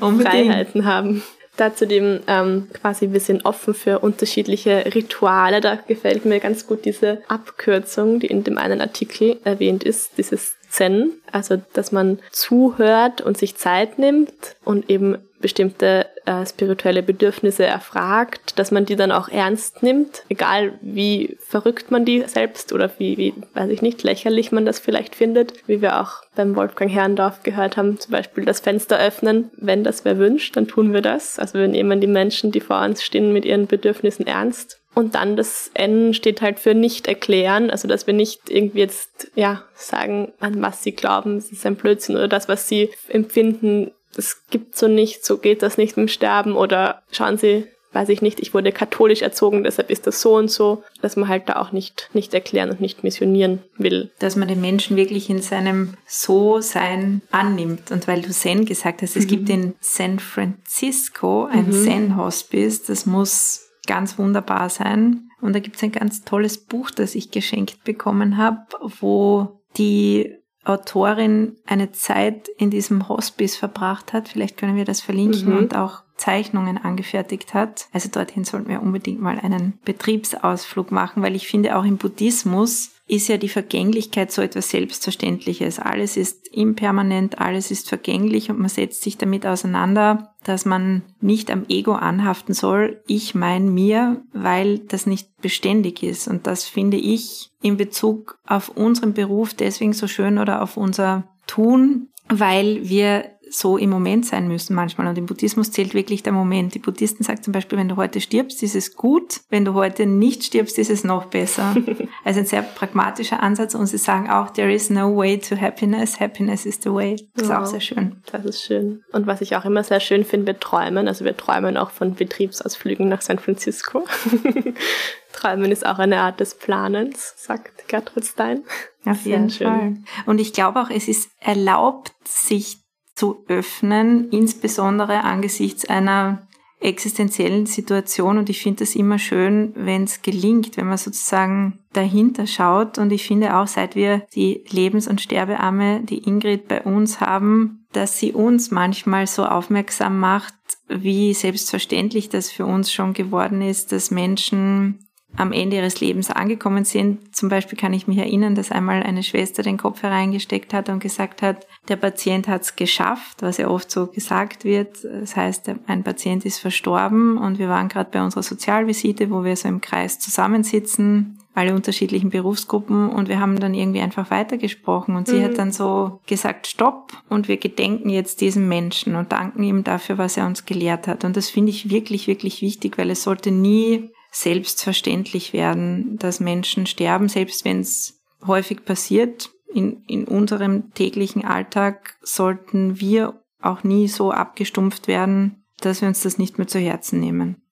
Freiheiten 0.00 0.84
haben 0.86 1.22
da 1.56 1.74
zudem 1.74 2.20
ähm, 2.26 2.68
quasi 2.72 3.12
wir 3.12 3.20
sind 3.20 3.44
offen 3.44 3.74
für 3.74 3.98
unterschiedliche 3.98 4.94
Rituale. 4.94 5.60
Da 5.60 5.76
gefällt 5.76 6.24
mir 6.24 6.40
ganz 6.40 6.66
gut 6.66 6.84
diese 6.84 7.22
Abkürzung, 7.28 8.20
die 8.20 8.28
in 8.28 8.42
dem 8.44 8.58
einen 8.58 8.80
Artikel 8.80 9.38
erwähnt 9.44 9.84
ist, 9.84 10.16
dieses 10.16 10.56
Zen, 10.70 11.12
also 11.30 11.60
dass 11.74 11.92
man 11.92 12.18
zuhört 12.30 13.20
und 13.20 13.36
sich 13.36 13.56
Zeit 13.56 13.98
nimmt 13.98 14.56
und 14.64 14.88
eben 14.88 15.18
bestimmte 15.42 16.06
äh, 16.24 16.46
spirituelle 16.46 17.02
Bedürfnisse 17.02 17.66
erfragt, 17.66 18.58
dass 18.58 18.70
man 18.70 18.86
die 18.86 18.96
dann 18.96 19.12
auch 19.12 19.28
ernst 19.28 19.82
nimmt, 19.82 20.24
egal 20.30 20.78
wie 20.80 21.36
verrückt 21.40 21.90
man 21.90 22.06
die 22.06 22.22
selbst 22.26 22.72
oder 22.72 22.90
wie, 22.96 23.18
wie, 23.18 23.34
weiß 23.52 23.68
ich 23.68 23.82
nicht, 23.82 24.02
lächerlich 24.02 24.52
man 24.52 24.64
das 24.64 24.78
vielleicht 24.78 25.14
findet, 25.14 25.68
wie 25.68 25.82
wir 25.82 26.00
auch 26.00 26.22
beim 26.34 26.56
Wolfgang 26.56 26.90
Herrendorf 26.90 27.42
gehört 27.42 27.76
haben, 27.76 28.00
zum 28.00 28.12
Beispiel 28.12 28.46
das 28.46 28.60
Fenster 28.60 28.98
öffnen, 28.98 29.50
wenn 29.56 29.84
das 29.84 30.06
wer 30.06 30.16
wünscht, 30.16 30.56
dann 30.56 30.68
tun 30.68 30.94
wir 30.94 31.02
das. 31.02 31.38
Also 31.38 31.58
wir 31.58 31.68
nehmen 31.68 32.00
die 32.00 32.06
Menschen, 32.06 32.52
die 32.52 32.60
vor 32.60 32.80
uns 32.80 33.02
stehen, 33.02 33.32
mit 33.32 33.44
ihren 33.44 33.66
Bedürfnissen 33.66 34.26
ernst 34.26 34.82
und 34.94 35.14
dann 35.14 35.36
das 35.36 35.70
N 35.74 36.12
steht 36.12 36.42
halt 36.42 36.60
für 36.60 36.74
nicht 36.74 37.08
erklären, 37.08 37.70
also 37.70 37.88
dass 37.88 38.06
wir 38.06 38.14
nicht 38.14 38.50
irgendwie 38.50 38.80
jetzt, 38.80 39.30
ja, 39.34 39.64
sagen, 39.74 40.32
an 40.40 40.60
was 40.60 40.82
sie 40.82 40.92
glauben, 40.92 41.38
es 41.38 41.50
ist 41.50 41.64
ein 41.64 41.76
Blödsinn 41.76 42.16
oder 42.16 42.28
das, 42.28 42.48
was 42.48 42.68
sie 42.68 42.90
empfinden, 43.08 43.92
das 44.14 44.46
gibt 44.50 44.76
so 44.76 44.88
nicht, 44.88 45.24
so 45.24 45.38
geht 45.38 45.62
das 45.62 45.78
nicht 45.78 45.96
im 45.96 46.08
Sterben 46.08 46.54
oder 46.54 47.02
schauen 47.10 47.38
Sie, 47.38 47.66
weiß 47.92 48.08
ich 48.08 48.22
nicht, 48.22 48.40
ich 48.40 48.54
wurde 48.54 48.72
katholisch 48.72 49.22
erzogen, 49.22 49.64
deshalb 49.64 49.90
ist 49.90 50.06
das 50.06 50.20
so 50.20 50.36
und 50.36 50.50
so, 50.50 50.82
dass 51.00 51.16
man 51.16 51.28
halt 51.28 51.48
da 51.48 51.56
auch 51.56 51.72
nicht, 51.72 52.08
nicht 52.14 52.32
erklären 52.34 52.70
und 52.70 52.80
nicht 52.80 53.04
missionieren 53.04 53.62
will. 53.76 54.10
Dass 54.18 54.36
man 54.36 54.48
den 54.48 54.60
Menschen 54.60 54.96
wirklich 54.96 55.28
in 55.28 55.42
seinem 55.42 55.94
So-Sein 56.06 57.22
annimmt. 57.30 57.90
Und 57.90 58.08
weil 58.08 58.22
du 58.22 58.30
Zen 58.30 58.64
gesagt 58.64 59.02
hast, 59.02 59.16
es 59.16 59.24
mhm. 59.24 59.28
gibt 59.28 59.48
in 59.50 59.74
San 59.80 60.18
Francisco 60.18 61.44
ein 61.44 61.66
mhm. 61.66 61.84
Zen-Hospice, 61.84 62.84
das 62.84 63.06
muss 63.06 63.68
ganz 63.86 64.18
wunderbar 64.18 64.70
sein. 64.70 65.28
Und 65.40 65.54
da 65.54 65.58
gibt 65.58 65.76
es 65.76 65.82
ein 65.82 65.92
ganz 65.92 66.22
tolles 66.22 66.56
Buch, 66.56 66.90
das 66.90 67.14
ich 67.14 67.30
geschenkt 67.30 67.84
bekommen 67.84 68.36
habe, 68.36 68.60
wo 69.00 69.60
die 69.76 70.36
Autorin 70.64 71.56
eine 71.66 71.92
Zeit 71.92 72.48
in 72.56 72.70
diesem 72.70 73.08
Hospice 73.08 73.56
verbracht 73.56 74.12
hat. 74.12 74.28
Vielleicht 74.28 74.56
können 74.56 74.76
wir 74.76 74.84
das 74.84 75.00
verlinken 75.00 75.50
mhm. 75.50 75.58
und 75.58 75.76
auch 75.76 76.02
Zeichnungen 76.22 76.78
angefertigt 76.78 77.52
hat. 77.52 77.88
Also 77.92 78.08
dorthin 78.08 78.44
sollten 78.44 78.68
wir 78.68 78.80
unbedingt 78.80 79.20
mal 79.20 79.40
einen 79.40 79.80
Betriebsausflug 79.84 80.92
machen, 80.92 81.20
weil 81.20 81.34
ich 81.34 81.48
finde 81.48 81.76
auch 81.76 81.84
im 81.84 81.96
Buddhismus 81.96 82.90
ist 83.08 83.26
ja 83.26 83.38
die 83.38 83.48
Vergänglichkeit 83.48 84.30
so 84.30 84.40
etwas 84.40 84.70
Selbstverständliches. 84.70 85.80
Alles 85.80 86.16
ist 86.16 86.46
impermanent, 86.54 87.40
alles 87.40 87.72
ist 87.72 87.88
vergänglich 87.88 88.50
und 88.50 88.60
man 88.60 88.68
setzt 88.68 89.02
sich 89.02 89.18
damit 89.18 89.44
auseinander, 89.44 90.32
dass 90.44 90.64
man 90.64 91.02
nicht 91.20 91.50
am 91.50 91.64
Ego 91.68 91.94
anhaften 91.94 92.54
soll, 92.54 93.02
ich 93.08 93.34
mein 93.34 93.74
mir, 93.74 94.22
weil 94.32 94.78
das 94.78 95.06
nicht 95.06 95.28
beständig 95.42 96.04
ist. 96.04 96.28
Und 96.28 96.46
das 96.46 96.64
finde 96.64 96.98
ich 96.98 97.50
in 97.60 97.76
Bezug 97.76 98.38
auf 98.46 98.68
unseren 98.68 99.12
Beruf 99.12 99.54
deswegen 99.54 99.92
so 99.92 100.06
schön 100.06 100.38
oder 100.38 100.62
auf 100.62 100.76
unser 100.76 101.24
Tun, 101.48 102.08
weil 102.28 102.88
wir 102.88 103.24
so 103.52 103.76
im 103.76 103.90
Moment 103.90 104.26
sein 104.26 104.48
müssen 104.48 104.74
manchmal. 104.74 105.06
Und 105.06 105.18
im 105.18 105.26
Buddhismus 105.26 105.70
zählt 105.70 105.94
wirklich 105.94 106.22
der 106.22 106.32
Moment. 106.32 106.74
Die 106.74 106.78
Buddhisten 106.78 107.22
sagen 107.22 107.42
zum 107.42 107.52
Beispiel, 107.52 107.78
wenn 107.78 107.88
du 107.88 107.96
heute 107.96 108.20
stirbst, 108.20 108.62
ist 108.62 108.74
es 108.74 108.96
gut. 108.96 109.40
Wenn 109.50 109.64
du 109.64 109.74
heute 109.74 110.06
nicht 110.06 110.44
stirbst, 110.44 110.78
ist 110.78 110.90
es 110.90 111.04
noch 111.04 111.26
besser. 111.26 111.76
also 112.24 112.40
ein 112.40 112.46
sehr 112.46 112.62
pragmatischer 112.62 113.42
Ansatz. 113.42 113.74
Und 113.74 113.86
sie 113.86 113.98
sagen 113.98 114.30
auch, 114.30 114.50
there 114.50 114.72
is 114.72 114.90
no 114.90 115.14
way 115.14 115.38
to 115.38 115.56
happiness. 115.60 116.18
Happiness 116.18 116.64
is 116.64 116.78
the 116.82 116.92
way. 116.92 117.16
Das 117.34 117.48
wow. 117.48 117.52
ist 117.52 117.58
auch 117.58 117.66
sehr 117.66 117.80
schön. 117.80 118.16
Das 118.30 118.44
ist 118.44 118.62
schön. 118.62 119.02
Und 119.12 119.26
was 119.26 119.40
ich 119.42 119.54
auch 119.54 119.64
immer 119.64 119.84
sehr 119.84 120.00
schön 120.00 120.24
finde, 120.24 120.46
wir 120.46 120.60
träumen. 120.60 121.06
Also 121.06 121.24
wir 121.24 121.36
träumen 121.36 121.76
auch 121.76 121.90
von 121.90 122.14
Betriebsausflügen 122.14 123.08
nach 123.08 123.20
San 123.20 123.38
Francisco. 123.38 124.04
Träumen 125.32 125.72
ist 125.72 125.86
auch 125.86 125.98
eine 125.98 126.20
Art 126.20 126.40
des 126.40 126.54
Planens, 126.54 127.34
sagt 127.36 127.88
Gertrud 127.88 128.24
Stein. 128.24 128.64
Auf 129.04 129.24
jeden 129.24 129.50
Fall. 129.50 129.96
Und 130.26 130.40
ich 130.40 130.52
glaube 130.52 130.80
auch, 130.80 130.90
es 130.90 131.08
ist 131.08 131.30
erlaubt, 131.40 132.12
sich 132.24 132.81
zu 133.14 133.44
öffnen, 133.48 134.30
insbesondere 134.30 135.24
angesichts 135.24 135.84
einer 135.84 136.46
existenziellen 136.82 137.66
Situation. 137.66 138.38
Und 138.38 138.50
ich 138.50 138.62
finde 138.62 138.84
es 138.84 138.96
immer 138.96 139.18
schön, 139.18 139.72
wenn 139.76 140.04
es 140.04 140.22
gelingt, 140.22 140.76
wenn 140.76 140.88
man 140.88 140.98
sozusagen 140.98 141.78
dahinter 141.92 142.46
schaut. 142.46 142.98
Und 142.98 143.12
ich 143.12 143.26
finde 143.26 143.56
auch, 143.56 143.66
seit 143.66 143.94
wir 143.94 144.26
die 144.34 144.64
Lebens- 144.68 145.08
und 145.08 145.20
Sterbearme, 145.20 146.00
die 146.02 146.26
Ingrid 146.26 146.68
bei 146.68 146.82
uns 146.82 147.20
haben, 147.20 147.86
dass 147.92 148.18
sie 148.18 148.32
uns 148.32 148.70
manchmal 148.70 149.26
so 149.26 149.44
aufmerksam 149.44 150.18
macht, 150.18 150.54
wie 150.88 151.34
selbstverständlich 151.34 152.28
das 152.28 152.50
für 152.50 152.66
uns 152.66 152.92
schon 152.92 153.12
geworden 153.12 153.62
ist, 153.62 153.92
dass 153.92 154.10
Menschen 154.10 155.06
am 155.36 155.52
Ende 155.52 155.76
ihres 155.76 156.00
Lebens 156.00 156.30
angekommen 156.30 156.84
sind. 156.84 157.34
Zum 157.34 157.48
Beispiel 157.48 157.78
kann 157.78 157.94
ich 157.94 158.06
mich 158.06 158.18
erinnern, 158.18 158.54
dass 158.54 158.70
einmal 158.70 159.02
eine 159.02 159.22
Schwester 159.22 159.62
den 159.62 159.78
Kopf 159.78 160.02
hereingesteckt 160.02 160.74
hat 160.74 160.88
und 160.88 161.00
gesagt 161.00 161.42
hat, 161.42 161.66
der 161.88 161.96
Patient 161.96 162.48
hat 162.48 162.62
es 162.62 162.76
geschafft, 162.76 163.40
was 163.40 163.56
ja 163.56 163.68
oft 163.68 163.90
so 163.90 164.06
gesagt 164.06 164.64
wird. 164.64 165.04
Das 165.04 165.36
heißt, 165.36 165.70
ein 165.86 166.04
Patient 166.04 166.44
ist 166.44 166.58
verstorben 166.58 167.38
und 167.38 167.58
wir 167.58 167.68
waren 167.68 167.88
gerade 167.88 168.10
bei 168.10 168.22
unserer 168.22 168.42
Sozialvisite, 168.42 169.30
wo 169.30 169.44
wir 169.44 169.56
so 169.56 169.68
im 169.68 169.80
Kreis 169.80 170.18
zusammensitzen, 170.18 171.38
alle 171.54 171.74
unterschiedlichen 171.74 172.30
Berufsgruppen 172.30 173.10
und 173.10 173.28
wir 173.28 173.38
haben 173.38 173.60
dann 173.60 173.74
irgendwie 173.74 174.00
einfach 174.00 174.30
weitergesprochen 174.30 175.16
und 175.16 175.28
sie 175.28 175.40
mhm. 175.40 175.44
hat 175.44 175.58
dann 175.58 175.70
so 175.70 176.20
gesagt, 176.26 176.66
stopp 176.66 177.12
und 177.28 177.46
wir 177.46 177.58
gedenken 177.58 178.08
jetzt 178.08 178.40
diesem 178.40 178.68
Menschen 178.68 179.16
und 179.16 179.32
danken 179.32 179.62
ihm 179.62 179.84
dafür, 179.84 180.16
was 180.16 180.38
er 180.38 180.46
uns 180.46 180.64
gelehrt 180.64 181.06
hat. 181.06 181.24
Und 181.24 181.36
das 181.36 181.50
finde 181.50 181.70
ich 181.70 181.90
wirklich, 181.90 182.26
wirklich 182.26 182.62
wichtig, 182.62 182.96
weil 182.96 183.10
es 183.10 183.22
sollte 183.22 183.50
nie 183.50 184.10
selbstverständlich 184.32 185.52
werden, 185.52 186.16
dass 186.18 186.40
Menschen 186.40 186.86
sterben, 186.86 187.28
selbst 187.28 187.64
wenn 187.64 187.80
es 187.80 188.20
häufig 188.44 188.84
passiert. 188.84 189.50
In, 189.72 190.02
in 190.06 190.24
unserem 190.26 190.92
täglichen 190.92 191.44
Alltag 191.44 192.16
sollten 192.22 193.00
wir 193.00 193.40
auch 193.60 193.84
nie 193.84 194.08
so 194.08 194.30
abgestumpft 194.30 195.06
werden, 195.06 195.64
dass 195.80 196.00
wir 196.00 196.08
uns 196.08 196.22
das 196.22 196.38
nicht 196.38 196.58
mehr 196.58 196.66
zu 196.66 196.78
Herzen 196.78 197.20
nehmen. 197.20 197.62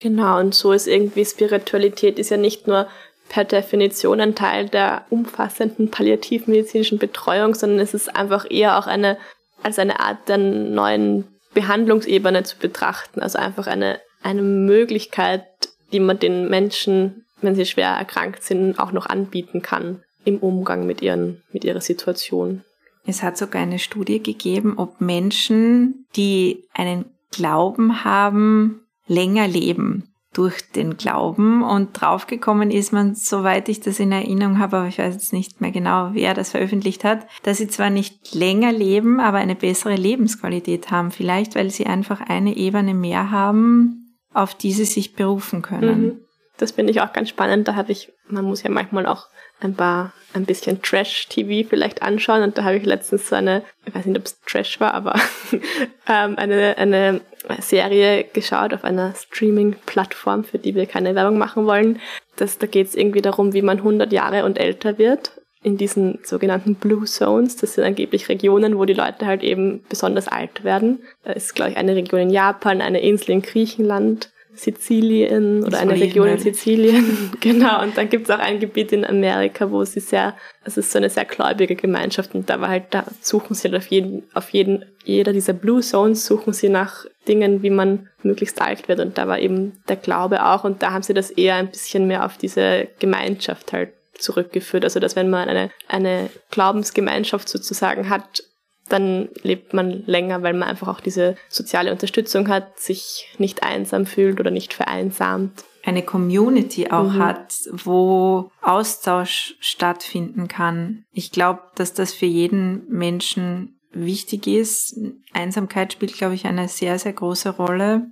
Genau, 0.00 0.38
und 0.38 0.54
so 0.54 0.72
ist 0.72 0.86
irgendwie 0.86 1.24
Spiritualität 1.24 2.18
ist 2.18 2.30
ja 2.30 2.36
nicht 2.36 2.66
nur 2.66 2.88
per 3.28 3.44
Definition 3.44 4.20
ein 4.20 4.34
Teil 4.34 4.68
der 4.68 5.04
umfassenden 5.10 5.90
palliativmedizinischen 5.90 6.98
Betreuung, 6.98 7.54
sondern 7.54 7.80
es 7.80 7.94
ist 7.94 8.14
einfach 8.14 8.46
eher 8.48 8.78
auch 8.78 8.86
eine, 8.86 9.18
als 9.62 9.78
eine 9.78 10.00
Art 10.00 10.28
der 10.28 10.38
neuen 10.38 11.24
Behandlungsebene 11.54 12.44
zu 12.44 12.56
betrachten. 12.56 13.20
Also 13.20 13.38
einfach 13.38 13.66
eine, 13.66 14.00
eine 14.22 14.42
Möglichkeit, 14.42 15.44
die 15.92 16.00
man 16.00 16.18
den 16.18 16.48
Menschen, 16.48 17.24
wenn 17.40 17.54
sie 17.54 17.66
schwer 17.66 17.90
erkrankt 17.90 18.42
sind, 18.42 18.78
auch 18.78 18.92
noch 18.92 19.06
anbieten 19.06 19.62
kann 19.62 20.02
im 20.24 20.38
Umgang 20.38 20.86
mit, 20.86 21.02
ihren, 21.02 21.42
mit 21.52 21.64
ihrer 21.64 21.80
Situation. 21.80 22.64
Es 23.06 23.22
hat 23.22 23.38
sogar 23.38 23.62
eine 23.62 23.78
Studie 23.78 24.22
gegeben, 24.22 24.74
ob 24.76 25.00
Menschen, 25.00 26.06
die 26.16 26.64
einen 26.74 27.06
Glauben 27.30 28.04
haben, 28.04 28.82
länger 29.06 29.48
leben 29.48 30.08
durch 30.34 30.70
den 30.70 30.96
Glauben 30.96 31.62
und 31.62 32.00
draufgekommen 32.00 32.70
ist 32.70 32.92
man, 32.92 33.14
soweit 33.14 33.68
ich 33.68 33.80
das 33.80 33.98
in 33.98 34.12
Erinnerung 34.12 34.58
habe, 34.58 34.76
aber 34.76 34.88
ich 34.88 34.98
weiß 34.98 35.14
jetzt 35.14 35.32
nicht 35.32 35.60
mehr 35.60 35.70
genau, 35.70 36.10
wer 36.12 36.34
das 36.34 36.50
veröffentlicht 36.50 37.02
hat, 37.02 37.26
dass 37.42 37.58
sie 37.58 37.68
zwar 37.68 37.90
nicht 37.90 38.34
länger 38.34 38.72
leben, 38.72 39.20
aber 39.20 39.38
eine 39.38 39.56
bessere 39.56 39.96
Lebensqualität 39.96 40.90
haben. 40.90 41.10
Vielleicht, 41.10 41.54
weil 41.54 41.70
sie 41.70 41.86
einfach 41.86 42.20
eine 42.20 42.56
Ebene 42.56 42.94
mehr 42.94 43.30
haben, 43.30 44.07
auf 44.32 44.54
die 44.54 44.72
sie 44.72 44.84
sich 44.84 45.14
berufen 45.14 45.62
können. 45.62 46.02
Mhm. 46.02 46.20
Das 46.58 46.72
finde 46.72 46.90
ich 46.90 47.00
auch 47.00 47.12
ganz 47.12 47.28
spannend. 47.28 47.68
Da 47.68 47.76
habe 47.76 47.92
ich, 47.92 48.12
man 48.26 48.44
muss 48.44 48.62
ja 48.62 48.70
manchmal 48.70 49.06
auch 49.06 49.28
ein 49.60 49.74
paar, 49.74 50.12
ein 50.34 50.44
bisschen 50.44 50.82
Trash-TV 50.82 51.68
vielleicht 51.68 52.02
anschauen. 52.02 52.42
Und 52.42 52.58
da 52.58 52.64
habe 52.64 52.76
ich 52.76 52.84
letztens 52.84 53.28
so 53.28 53.36
eine, 53.36 53.62
ich 53.86 53.94
weiß 53.94 54.06
nicht, 54.06 54.18
ob 54.18 54.26
es 54.26 54.40
Trash 54.40 54.80
war, 54.80 54.92
aber 54.92 55.14
ähm, 56.08 56.36
eine, 56.36 56.76
eine 56.76 57.20
Serie 57.60 58.24
geschaut 58.24 58.74
auf 58.74 58.84
einer 58.84 59.14
Streaming-Plattform, 59.14 60.44
für 60.44 60.58
die 60.58 60.74
wir 60.74 60.86
keine 60.86 61.14
Werbung 61.14 61.38
machen 61.38 61.66
wollen. 61.66 62.00
Das, 62.36 62.58
da 62.58 62.66
geht 62.66 62.88
es 62.88 62.94
irgendwie 62.94 63.22
darum, 63.22 63.52
wie 63.52 63.62
man 63.62 63.78
100 63.78 64.12
Jahre 64.12 64.44
und 64.44 64.58
älter 64.58 64.98
wird 64.98 65.37
in 65.62 65.76
diesen 65.76 66.18
sogenannten 66.22 66.76
Blue 66.76 67.04
Zones. 67.04 67.56
Das 67.56 67.74
sind 67.74 67.84
angeblich 67.84 68.28
Regionen, 68.28 68.78
wo 68.78 68.84
die 68.84 68.94
Leute 68.94 69.26
halt 69.26 69.42
eben 69.42 69.82
besonders 69.88 70.28
alt 70.28 70.64
werden. 70.64 71.00
Da 71.24 71.32
ist, 71.32 71.54
glaube 71.54 71.72
ich, 71.72 71.76
eine 71.76 71.96
Region 71.96 72.20
in 72.20 72.30
Japan, 72.30 72.80
eine 72.80 73.00
Insel 73.00 73.32
in 73.32 73.42
Griechenland, 73.42 74.30
Sizilien 74.58 75.64
oder 75.64 75.78
eine 75.78 75.92
Region 75.92 76.28
in 76.28 76.38
Sizilien. 76.38 77.30
genau. 77.40 77.82
Und 77.82 77.96
dann 77.96 78.08
gibt 78.08 78.28
es 78.28 78.34
auch 78.34 78.40
ein 78.40 78.60
Gebiet 78.60 78.92
in 78.92 79.04
Amerika, 79.04 79.70
wo 79.70 79.84
sie 79.84 80.00
sehr, 80.00 80.34
es 80.64 80.76
ist 80.76 80.90
so 80.90 80.98
eine 80.98 81.10
sehr 81.10 81.24
gläubige 81.24 81.76
Gemeinschaft 81.76 82.34
und 82.34 82.50
da 82.50 82.60
war 82.60 82.68
halt, 82.68 82.86
da 82.90 83.04
suchen 83.20 83.54
sie 83.54 83.68
halt 83.68 83.76
auf 83.76 83.86
jeden, 83.86 84.24
auf 84.34 84.50
jeden, 84.50 84.84
jeder 85.04 85.32
dieser 85.32 85.52
Blue 85.52 85.80
Zones 85.80 86.26
suchen 86.26 86.52
sie 86.52 86.68
nach 86.68 87.06
Dingen, 87.26 87.62
wie 87.62 87.70
man 87.70 88.08
möglichst 88.22 88.60
alt 88.60 88.88
wird. 88.88 89.00
Und 89.00 89.16
da 89.16 89.28
war 89.28 89.38
eben 89.38 89.80
der 89.88 89.96
Glaube 89.96 90.44
auch 90.44 90.64
und 90.64 90.82
da 90.82 90.92
haben 90.92 91.02
sie 91.02 91.14
das 91.14 91.30
eher 91.30 91.54
ein 91.54 91.68
bisschen 91.68 92.06
mehr 92.06 92.24
auf 92.24 92.36
diese 92.36 92.88
Gemeinschaft 92.98 93.72
halt 93.72 93.92
zurückgeführt. 94.20 94.84
Also 94.84 95.00
dass 95.00 95.16
wenn 95.16 95.30
man 95.30 95.48
eine, 95.48 95.70
eine 95.88 96.30
Glaubensgemeinschaft 96.50 97.48
sozusagen 97.48 98.08
hat, 98.08 98.42
dann 98.88 99.28
lebt 99.42 99.74
man 99.74 100.04
länger, 100.06 100.42
weil 100.42 100.54
man 100.54 100.68
einfach 100.68 100.88
auch 100.88 101.00
diese 101.00 101.36
soziale 101.48 101.92
Unterstützung 101.92 102.48
hat, 102.48 102.78
sich 102.78 103.28
nicht 103.38 103.62
einsam 103.62 104.06
fühlt 104.06 104.40
oder 104.40 104.50
nicht 104.50 104.72
vereinsamt. 104.72 105.64
Eine 105.84 106.02
Community 106.02 106.90
auch 106.90 107.12
mhm. 107.12 107.18
hat, 107.18 107.54
wo 107.70 108.50
Austausch 108.62 109.56
stattfinden 109.60 110.48
kann. 110.48 111.04
Ich 111.12 111.32
glaube, 111.32 111.62
dass 111.76 111.94
das 111.94 112.12
für 112.12 112.26
jeden 112.26 112.88
Menschen 112.88 113.78
wichtig 113.92 114.46
ist. 114.46 114.98
Einsamkeit 115.32 115.92
spielt, 115.92 116.14
glaube 116.14 116.34
ich, 116.34 116.46
eine 116.46 116.68
sehr, 116.68 116.98
sehr 116.98 117.12
große 117.12 117.50
Rolle. 117.50 118.06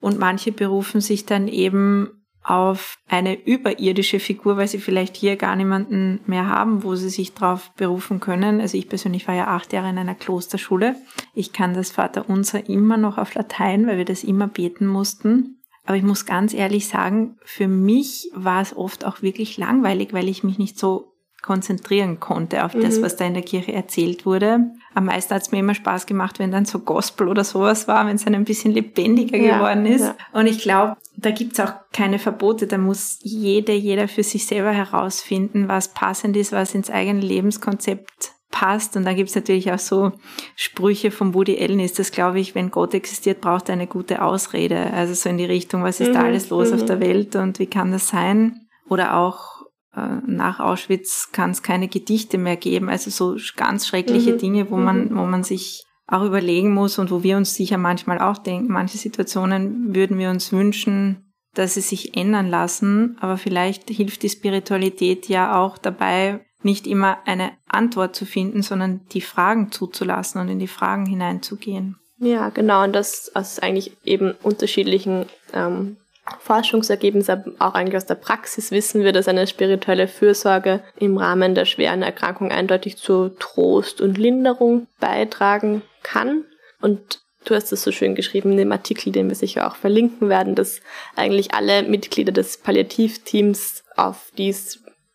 Und 0.00 0.18
manche 0.18 0.52
berufen 0.52 1.00
sich 1.00 1.26
dann 1.26 1.48
eben 1.48 2.17
auf 2.48 2.98
eine 3.08 3.46
überirdische 3.46 4.20
Figur, 4.20 4.56
weil 4.56 4.68
sie 4.68 4.78
vielleicht 4.78 5.16
hier 5.16 5.36
gar 5.36 5.54
niemanden 5.54 6.20
mehr 6.26 6.46
haben, 6.46 6.82
wo 6.82 6.94
sie 6.94 7.10
sich 7.10 7.34
drauf 7.34 7.72
berufen 7.74 8.20
können. 8.20 8.60
Also 8.60 8.78
ich 8.78 8.88
persönlich 8.88 9.28
war 9.28 9.34
ja 9.34 9.48
acht 9.48 9.72
Jahre 9.72 9.90
in 9.90 9.98
einer 9.98 10.14
Klosterschule. 10.14 10.96
Ich 11.34 11.52
kann 11.52 11.74
das 11.74 11.90
Vaterunser 11.90 12.68
immer 12.68 12.96
noch 12.96 13.18
auf 13.18 13.34
Latein, 13.34 13.86
weil 13.86 13.98
wir 13.98 14.06
das 14.06 14.24
immer 14.24 14.48
beten 14.48 14.86
mussten. 14.86 15.60
Aber 15.84 15.96
ich 15.96 16.02
muss 16.02 16.26
ganz 16.26 16.54
ehrlich 16.54 16.88
sagen, 16.88 17.36
für 17.44 17.68
mich 17.68 18.30
war 18.34 18.62
es 18.62 18.76
oft 18.76 19.04
auch 19.04 19.20
wirklich 19.20 19.58
langweilig, 19.58 20.12
weil 20.12 20.28
ich 20.28 20.42
mich 20.42 20.58
nicht 20.58 20.78
so 20.78 21.17
konzentrieren 21.48 22.20
konnte 22.20 22.62
auf 22.62 22.74
mhm. 22.74 22.82
das, 22.82 23.00
was 23.00 23.16
da 23.16 23.24
in 23.24 23.32
der 23.32 23.42
Kirche 23.42 23.72
erzählt 23.72 24.26
wurde. 24.26 24.70
Am 24.94 25.06
meisten 25.06 25.34
hat 25.34 25.40
es 25.40 25.50
mir 25.50 25.60
immer 25.60 25.74
Spaß 25.74 26.04
gemacht, 26.04 26.38
wenn 26.38 26.50
dann 26.50 26.66
so 26.66 26.80
Gospel 26.80 27.26
oder 27.26 27.42
sowas 27.42 27.88
war, 27.88 28.06
wenn 28.06 28.16
es 28.16 28.24
dann 28.26 28.34
ein 28.34 28.44
bisschen 28.44 28.74
lebendiger 28.74 29.38
ja, 29.38 29.56
geworden 29.56 29.86
ist. 29.86 30.02
Ja. 30.02 30.14
Und 30.34 30.46
ich 30.46 30.58
glaube, 30.58 30.98
da 31.16 31.30
gibt's 31.30 31.58
auch 31.58 31.72
keine 31.94 32.18
Verbote. 32.18 32.66
Da 32.66 32.76
muss 32.76 33.18
jede, 33.22 33.72
jeder 33.72 34.08
für 34.08 34.22
sich 34.22 34.46
selber 34.46 34.72
herausfinden, 34.72 35.68
was 35.68 35.94
passend 35.94 36.36
ist, 36.36 36.52
was 36.52 36.74
ins 36.74 36.90
eigene 36.90 37.22
Lebenskonzept 37.22 38.32
passt. 38.50 38.94
Und 38.98 39.06
da 39.06 39.14
gibt's 39.14 39.34
natürlich 39.34 39.72
auch 39.72 39.78
so 39.78 40.12
Sprüche 40.54 41.10
von 41.10 41.32
Woody 41.32 41.58
Allen 41.58 41.80
ist 41.80 41.98
das, 41.98 42.10
glaube 42.12 42.40
ich, 42.40 42.54
wenn 42.54 42.70
Gott 42.70 42.92
existiert, 42.92 43.40
braucht 43.40 43.70
er 43.70 43.72
eine 43.72 43.86
gute 43.86 44.20
Ausrede. 44.20 44.92
Also 44.92 45.14
so 45.14 45.30
in 45.30 45.38
die 45.38 45.46
Richtung, 45.46 45.82
was 45.82 46.00
ist 46.00 46.10
mhm, 46.10 46.12
da 46.12 46.22
alles 46.24 46.50
los 46.50 46.72
auf 46.72 46.82
mhm. 46.82 46.86
der 46.88 47.00
Welt 47.00 47.36
und 47.36 47.58
wie 47.58 47.68
kann 47.68 47.90
das 47.90 48.08
sein? 48.08 48.66
Oder 48.90 49.16
auch 49.16 49.57
nach 49.94 50.60
Auschwitz 50.60 51.30
kann 51.32 51.50
es 51.50 51.62
keine 51.62 51.88
Gedichte 51.88 52.38
mehr 52.38 52.56
geben. 52.56 52.88
Also 52.88 53.10
so 53.10 53.36
ganz 53.56 53.86
schreckliche 53.86 54.34
mhm. 54.34 54.38
Dinge, 54.38 54.70
wo 54.70 54.76
man, 54.76 55.08
mhm. 55.08 55.16
wo 55.16 55.24
man 55.24 55.42
sich 55.42 55.84
auch 56.06 56.24
überlegen 56.24 56.72
muss 56.72 56.98
und 56.98 57.10
wo 57.10 57.22
wir 57.22 57.36
uns 57.36 57.54
sicher 57.54 57.78
manchmal 57.78 58.18
auch 58.18 58.38
denken, 58.38 58.72
manche 58.72 58.98
Situationen 58.98 59.94
würden 59.94 60.18
wir 60.18 60.30
uns 60.30 60.52
wünschen, 60.52 61.32
dass 61.54 61.74
sie 61.74 61.80
sich 61.80 62.16
ändern 62.16 62.48
lassen, 62.48 63.16
aber 63.20 63.36
vielleicht 63.36 63.90
hilft 63.90 64.22
die 64.22 64.30
Spiritualität 64.30 65.28
ja 65.28 65.60
auch 65.60 65.76
dabei, 65.76 66.40
nicht 66.62 66.86
immer 66.86 67.18
eine 67.26 67.52
Antwort 67.68 68.16
zu 68.16 68.26
finden, 68.26 68.62
sondern 68.62 69.06
die 69.12 69.20
Fragen 69.20 69.70
zuzulassen 69.70 70.40
und 70.40 70.48
in 70.48 70.58
die 70.58 70.66
Fragen 70.66 71.06
hineinzugehen. 71.06 71.96
Ja, 72.18 72.48
genau, 72.48 72.84
und 72.84 72.92
das 72.94 73.30
aus 73.34 73.58
eigentlich 73.60 73.96
eben 74.04 74.32
unterschiedlichen 74.42 75.26
ähm, 75.52 75.98
Forschungsergebnisse, 76.40 77.44
auch 77.58 77.74
eigentlich 77.74 77.96
aus 77.96 78.06
der 78.06 78.14
Praxis 78.14 78.70
wissen 78.70 79.02
wir, 79.04 79.12
dass 79.12 79.28
eine 79.28 79.46
spirituelle 79.46 80.08
Fürsorge 80.08 80.82
im 80.98 81.16
Rahmen 81.16 81.54
der 81.54 81.64
schweren 81.64 82.02
Erkrankung 82.02 82.50
eindeutig 82.50 82.96
zu 82.96 83.30
Trost 83.38 84.00
und 84.00 84.18
Linderung 84.18 84.86
beitragen 85.00 85.82
kann. 86.02 86.44
Und 86.80 87.20
du 87.44 87.54
hast 87.54 87.72
es 87.72 87.82
so 87.82 87.92
schön 87.92 88.14
geschrieben 88.14 88.52
in 88.52 88.58
dem 88.58 88.72
Artikel, 88.72 89.12
den 89.12 89.28
wir 89.28 89.36
sicher 89.36 89.66
auch 89.66 89.76
verlinken 89.76 90.28
werden, 90.28 90.54
dass 90.54 90.80
eigentlich 91.16 91.54
alle 91.54 91.82
Mitglieder 91.82 92.32
des 92.32 92.58
Palliativteams 92.58 93.84
auf 93.96 94.30
die 94.36 94.54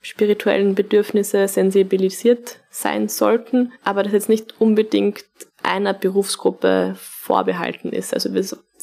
spirituellen 0.01 0.75
Bedürfnisse 0.75 1.48
sensibilisiert 1.48 2.60
sein 2.70 3.08
sollten, 3.08 3.72
aber 3.84 4.03
das 4.03 4.12
jetzt 4.12 4.29
nicht 4.29 4.60
unbedingt 4.60 5.24
einer 5.63 5.93
Berufsgruppe 5.93 6.96
vorbehalten 6.98 7.93
ist. 7.93 8.13
Also 8.13 8.29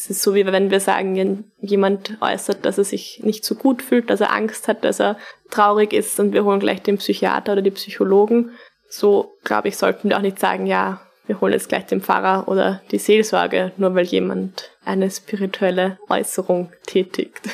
es 0.01 0.09
ist 0.09 0.23
so, 0.23 0.35
wie 0.35 0.47
wenn 0.47 0.71
wir 0.71 0.81
sagen, 0.81 1.45
jemand 1.61 2.17
äußert, 2.23 2.65
dass 2.65 2.79
er 2.79 2.85
sich 2.85 3.21
nicht 3.23 3.45
so 3.45 3.55
gut 3.55 3.83
fühlt, 3.83 4.09
dass 4.09 4.23
er 4.23 4.33
Angst 4.33 4.67
hat, 4.67 4.83
dass 4.83 4.99
er 4.99 5.19
traurig 5.51 5.93
ist 5.93 6.19
und 6.19 6.33
wir 6.33 6.43
holen 6.43 6.59
gleich 6.59 6.81
den 6.81 6.97
Psychiater 6.97 7.53
oder 7.53 7.61
die 7.61 7.71
Psychologen. 7.71 8.53
So, 8.89 9.35
glaube 9.45 9.69
ich, 9.69 9.77
sollten 9.77 10.09
wir 10.09 10.17
auch 10.17 10.23
nicht 10.23 10.39
sagen, 10.39 10.65
ja, 10.65 11.03
wir 11.27 11.43
holen 11.43 11.53
jetzt 11.53 11.69
gleich 11.69 11.85
den 11.85 12.01
Pfarrer 12.01 12.49
oder 12.49 12.81
die 12.91 12.99
Seelsorge, 12.99 13.73
nur 13.77 13.95
weil 13.95 14.07
jemand 14.07 14.71
eine 14.87 15.11
spirituelle 15.11 15.99
Äußerung 16.09 16.73
tätigt. 16.87 17.51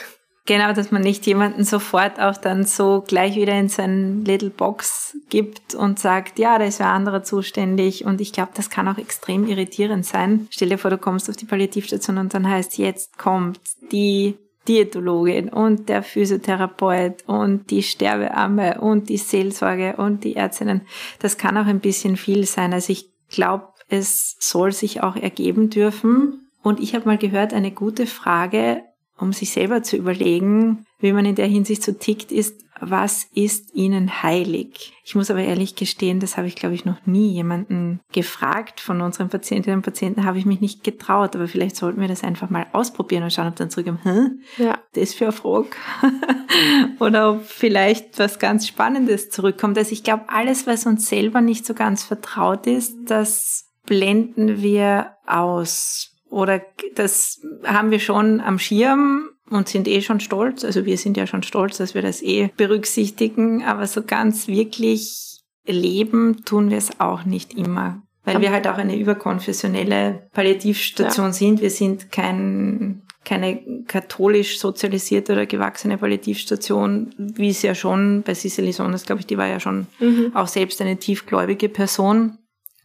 Genau, 0.46 0.72
dass 0.72 0.92
man 0.92 1.02
nicht 1.02 1.26
jemanden 1.26 1.64
sofort 1.64 2.20
auch 2.20 2.36
dann 2.36 2.64
so 2.64 3.02
gleich 3.04 3.34
wieder 3.34 3.58
in 3.58 3.68
so 3.68 3.82
ein 3.82 4.24
Little 4.24 4.50
Box 4.50 5.18
gibt 5.28 5.74
und 5.74 5.98
sagt, 5.98 6.38
ja, 6.38 6.56
da 6.56 6.64
ist 6.64 6.78
wer 6.78 6.86
anderer 6.86 7.24
zuständig. 7.24 8.04
Und 8.04 8.20
ich 8.20 8.32
glaube, 8.32 8.52
das 8.54 8.70
kann 8.70 8.86
auch 8.86 8.96
extrem 8.96 9.48
irritierend 9.48 10.06
sein. 10.06 10.46
Stell 10.50 10.68
dir 10.68 10.78
vor, 10.78 10.90
du 10.92 10.98
kommst 10.98 11.28
auf 11.28 11.36
die 11.36 11.46
Palliativstation 11.46 12.16
und 12.18 12.32
dann 12.32 12.48
heißt, 12.48 12.78
jetzt 12.78 13.18
kommt 13.18 13.58
die 13.90 14.38
Diätologin 14.68 15.48
und 15.48 15.88
der 15.88 16.04
Physiotherapeut 16.04 17.24
und 17.26 17.70
die 17.70 17.82
Sterbeamme 17.82 18.80
und 18.80 19.08
die 19.08 19.18
Seelsorge 19.18 19.96
und 19.96 20.22
die 20.22 20.36
Ärztinnen. 20.36 20.82
Das 21.18 21.38
kann 21.38 21.56
auch 21.56 21.66
ein 21.66 21.80
bisschen 21.80 22.16
viel 22.16 22.46
sein. 22.46 22.72
Also 22.72 22.92
ich 22.92 23.10
glaube, 23.30 23.66
es 23.88 24.36
soll 24.38 24.70
sich 24.70 25.02
auch 25.02 25.16
ergeben 25.16 25.70
dürfen. 25.70 26.48
Und 26.62 26.78
ich 26.78 26.94
habe 26.94 27.06
mal 27.06 27.18
gehört, 27.18 27.52
eine 27.52 27.72
gute 27.72 28.06
Frage 28.06 28.82
um 29.18 29.32
sich 29.32 29.50
selber 29.50 29.82
zu 29.82 29.96
überlegen, 29.96 30.84
wie 30.98 31.12
man 31.12 31.24
in 31.24 31.34
der 31.34 31.46
Hinsicht 31.46 31.82
so 31.82 31.92
tickt, 31.92 32.32
ist, 32.32 32.66
was 32.80 33.26
ist 33.34 33.74
ihnen 33.74 34.22
heilig? 34.22 34.92
Ich 35.04 35.14
muss 35.14 35.30
aber 35.30 35.42
ehrlich 35.42 35.76
gestehen, 35.76 36.20
das 36.20 36.36
habe 36.36 36.46
ich, 36.46 36.56
glaube 36.56 36.74
ich, 36.74 36.84
noch 36.84 37.06
nie 37.06 37.28
jemanden 37.32 38.00
gefragt 38.12 38.80
von 38.80 39.00
unseren 39.00 39.28
Patientinnen 39.28 39.78
und 39.78 39.84
Patienten, 39.84 40.24
habe 40.24 40.38
ich 40.38 40.46
mich 40.46 40.60
nicht 40.60 40.84
getraut, 40.84 41.34
aber 41.34 41.48
vielleicht 41.48 41.76
sollten 41.76 42.00
wir 42.00 42.08
das 42.08 42.22
einfach 42.22 42.50
mal 42.50 42.66
ausprobieren 42.72 43.22
und 43.22 43.32
schauen, 43.32 43.48
ob 43.48 43.56
dann 43.56 43.70
zurückkommen, 43.70 44.00
hä? 44.02 44.62
Ja. 44.62 44.78
Das 44.92 45.14
für 45.14 45.26
ein 45.26 45.32
Frage. 45.32 45.68
Oder 47.00 47.32
ob 47.32 47.44
vielleicht 47.44 48.18
was 48.18 48.38
ganz 48.38 48.66
Spannendes 48.66 49.30
zurückkommt. 49.30 49.78
Also 49.78 49.92
ich 49.92 50.02
glaube, 50.02 50.24
alles, 50.28 50.66
was 50.66 50.86
uns 50.86 51.08
selber 51.08 51.40
nicht 51.40 51.64
so 51.64 51.74
ganz 51.74 52.04
vertraut 52.04 52.66
ist, 52.66 52.94
das 53.06 53.70
blenden 53.86 54.60
wir 54.60 55.12
aus 55.26 56.15
oder 56.30 56.60
das 56.94 57.40
haben 57.64 57.90
wir 57.90 58.00
schon 58.00 58.40
am 58.40 58.58
Schirm 58.58 59.30
und 59.48 59.68
sind 59.68 59.88
eh 59.88 60.00
schon 60.00 60.20
stolz. 60.20 60.64
Also 60.64 60.84
wir 60.84 60.98
sind 60.98 61.16
ja 61.16 61.26
schon 61.26 61.42
stolz, 61.42 61.78
dass 61.78 61.94
wir 61.94 62.02
das 62.02 62.22
eh 62.22 62.50
berücksichtigen, 62.56 63.64
aber 63.64 63.86
so 63.86 64.02
ganz 64.02 64.48
wirklich 64.48 65.40
leben 65.66 66.44
tun 66.44 66.70
wir 66.70 66.78
es 66.78 67.00
auch 67.00 67.24
nicht 67.24 67.54
immer. 67.54 68.02
Weil 68.24 68.40
wir 68.40 68.50
halt 68.50 68.66
auch 68.66 68.76
eine 68.76 68.98
überkonfessionelle 68.98 70.28
Palliativstation 70.32 71.26
ja. 71.26 71.32
sind. 71.32 71.60
Wir 71.60 71.70
sind 71.70 72.10
kein, 72.10 73.02
keine 73.24 73.84
katholisch 73.86 74.58
sozialisierte 74.58 75.32
oder 75.32 75.46
gewachsene 75.46 75.96
Palliativstation, 75.96 77.14
wie 77.18 77.50
es 77.50 77.62
ja 77.62 77.76
schon 77.76 78.24
bei 78.26 78.34
Cicely 78.34 78.72
Sones, 78.72 79.04
glaube 79.04 79.20
ich, 79.20 79.28
die 79.28 79.38
war 79.38 79.46
ja 79.46 79.60
schon 79.60 79.86
mhm. 80.00 80.32
auch 80.34 80.48
selbst 80.48 80.82
eine 80.82 80.96
tiefgläubige 80.96 81.68
Person. 81.68 82.38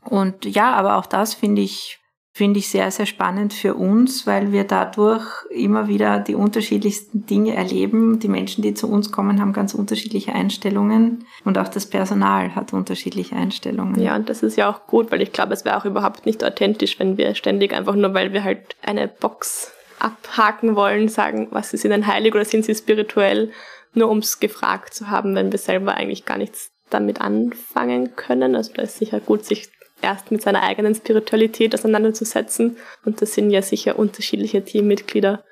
Und 0.04 0.46
ja, 0.46 0.74
aber 0.74 0.98
auch 0.98 1.08
das 1.08 1.34
finde 1.34 1.64
ich 1.64 2.01
finde 2.34 2.60
ich 2.60 2.70
sehr, 2.70 2.90
sehr 2.92 3.06
spannend 3.06 3.54
für 3.54 3.76
uns, 3.76 4.26
weil 4.26 4.52
wir 4.54 4.64
dadurch 4.64 5.26
immer 5.50 5.88
wieder 5.88 6.20
die 6.20 6.36
unterschiedlichsten 6.36 7.26
Dinge 7.26 7.56
erleben. 7.56 8.20
Die 8.20 8.30
Menschen, 8.30 8.62
die 8.62 8.74
zu 8.74 8.90
uns 8.90 9.12
kommen, 9.12 9.42
haben 9.42 9.52
ganz 9.52 9.74
unterschiedliche 9.74 10.34
Einstellungen 10.34 11.26
und 11.44 11.58
auch 11.58 11.68
das 11.68 11.88
Personal 11.88 12.56
hat 12.56 12.72
unterschiedliche 12.72 13.36
Einstellungen. 13.36 14.02
Ja, 14.02 14.16
und 14.16 14.30
das 14.30 14.44
ist 14.44 14.56
ja 14.56 14.70
auch 14.70 14.88
gut, 14.88 15.12
weil 15.12 15.22
ich 15.22 15.34
glaube, 15.34 15.54
es 15.54 15.66
wäre 15.66 15.78
auch 15.78 15.86
überhaupt 15.86 16.26
nicht 16.26 16.44
authentisch, 16.44 17.00
wenn 17.00 17.18
wir 17.18 17.36
ständig 17.36 17.74
einfach 17.74 17.96
nur, 17.96 18.14
weil 18.14 18.32
wir 18.32 18.44
halt 18.44 18.76
eine 18.82 19.10
Box 19.10 19.74
abhaken 20.00 20.76
wollen, 20.76 21.10
sagen, 21.10 21.50
was 21.52 21.74
ist 21.74 21.84
ihnen 21.84 22.08
heilig 22.08 22.34
oder 22.34 22.46
sind 22.46 22.66
sie 22.66 22.74
spirituell, 22.74 23.52
nur 23.94 24.08
ums 24.10 24.40
gefragt 24.40 24.94
zu 24.94 25.10
haben, 25.10 25.36
wenn 25.36 25.52
wir 25.52 25.60
selber 25.60 25.96
eigentlich 25.96 26.26
gar 26.26 26.38
nichts 26.38 26.72
damit 26.90 27.20
anfangen 27.20 28.16
können. 28.16 28.56
Also 28.56 28.74
da 28.74 28.84
ist 28.84 28.98
sicher 28.98 29.20
gut, 29.20 29.46
sich 29.46 29.70
erst 30.02 30.32
mit 30.32 30.42
seiner 30.42 30.64
eigenen 30.64 30.96
Spiritualität 30.96 31.74
auseinanderzusetzen. 31.74 32.78
Und 33.06 33.22
das 33.22 33.34
sind 33.34 33.52
ja 33.52 33.62
sicher 33.62 33.98
unterschiedliche 33.98 34.64
Teammitglieder 34.64 35.44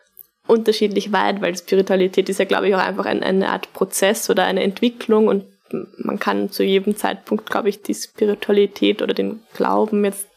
unterschiedlich 0.47 1.11
weit, 1.11 1.41
weil 1.41 1.55
Spiritualität 1.55 2.27
ist 2.27 2.39
ja, 2.39 2.45
glaube 2.45 2.67
ich, 2.67 2.75
auch 2.75 2.79
einfach 2.79 3.05
ein, 3.05 3.21
eine 3.21 3.49
Art 3.49 3.71
Prozess 3.73 4.29
oder 4.29 4.45
eine 4.45 4.63
Entwicklung 4.63 5.27
und 5.27 5.45
man 5.97 6.17
kann 6.17 6.49
zu 6.49 6.63
jedem 6.63 6.95
Zeitpunkt, 6.95 7.47
glaube 7.49 7.69
ich, 7.69 7.83
die 7.83 7.93
Spiritualität 7.93 9.03
oder 9.03 9.13
den 9.13 9.41
Glauben 9.53 10.03
jetzt 10.03 10.27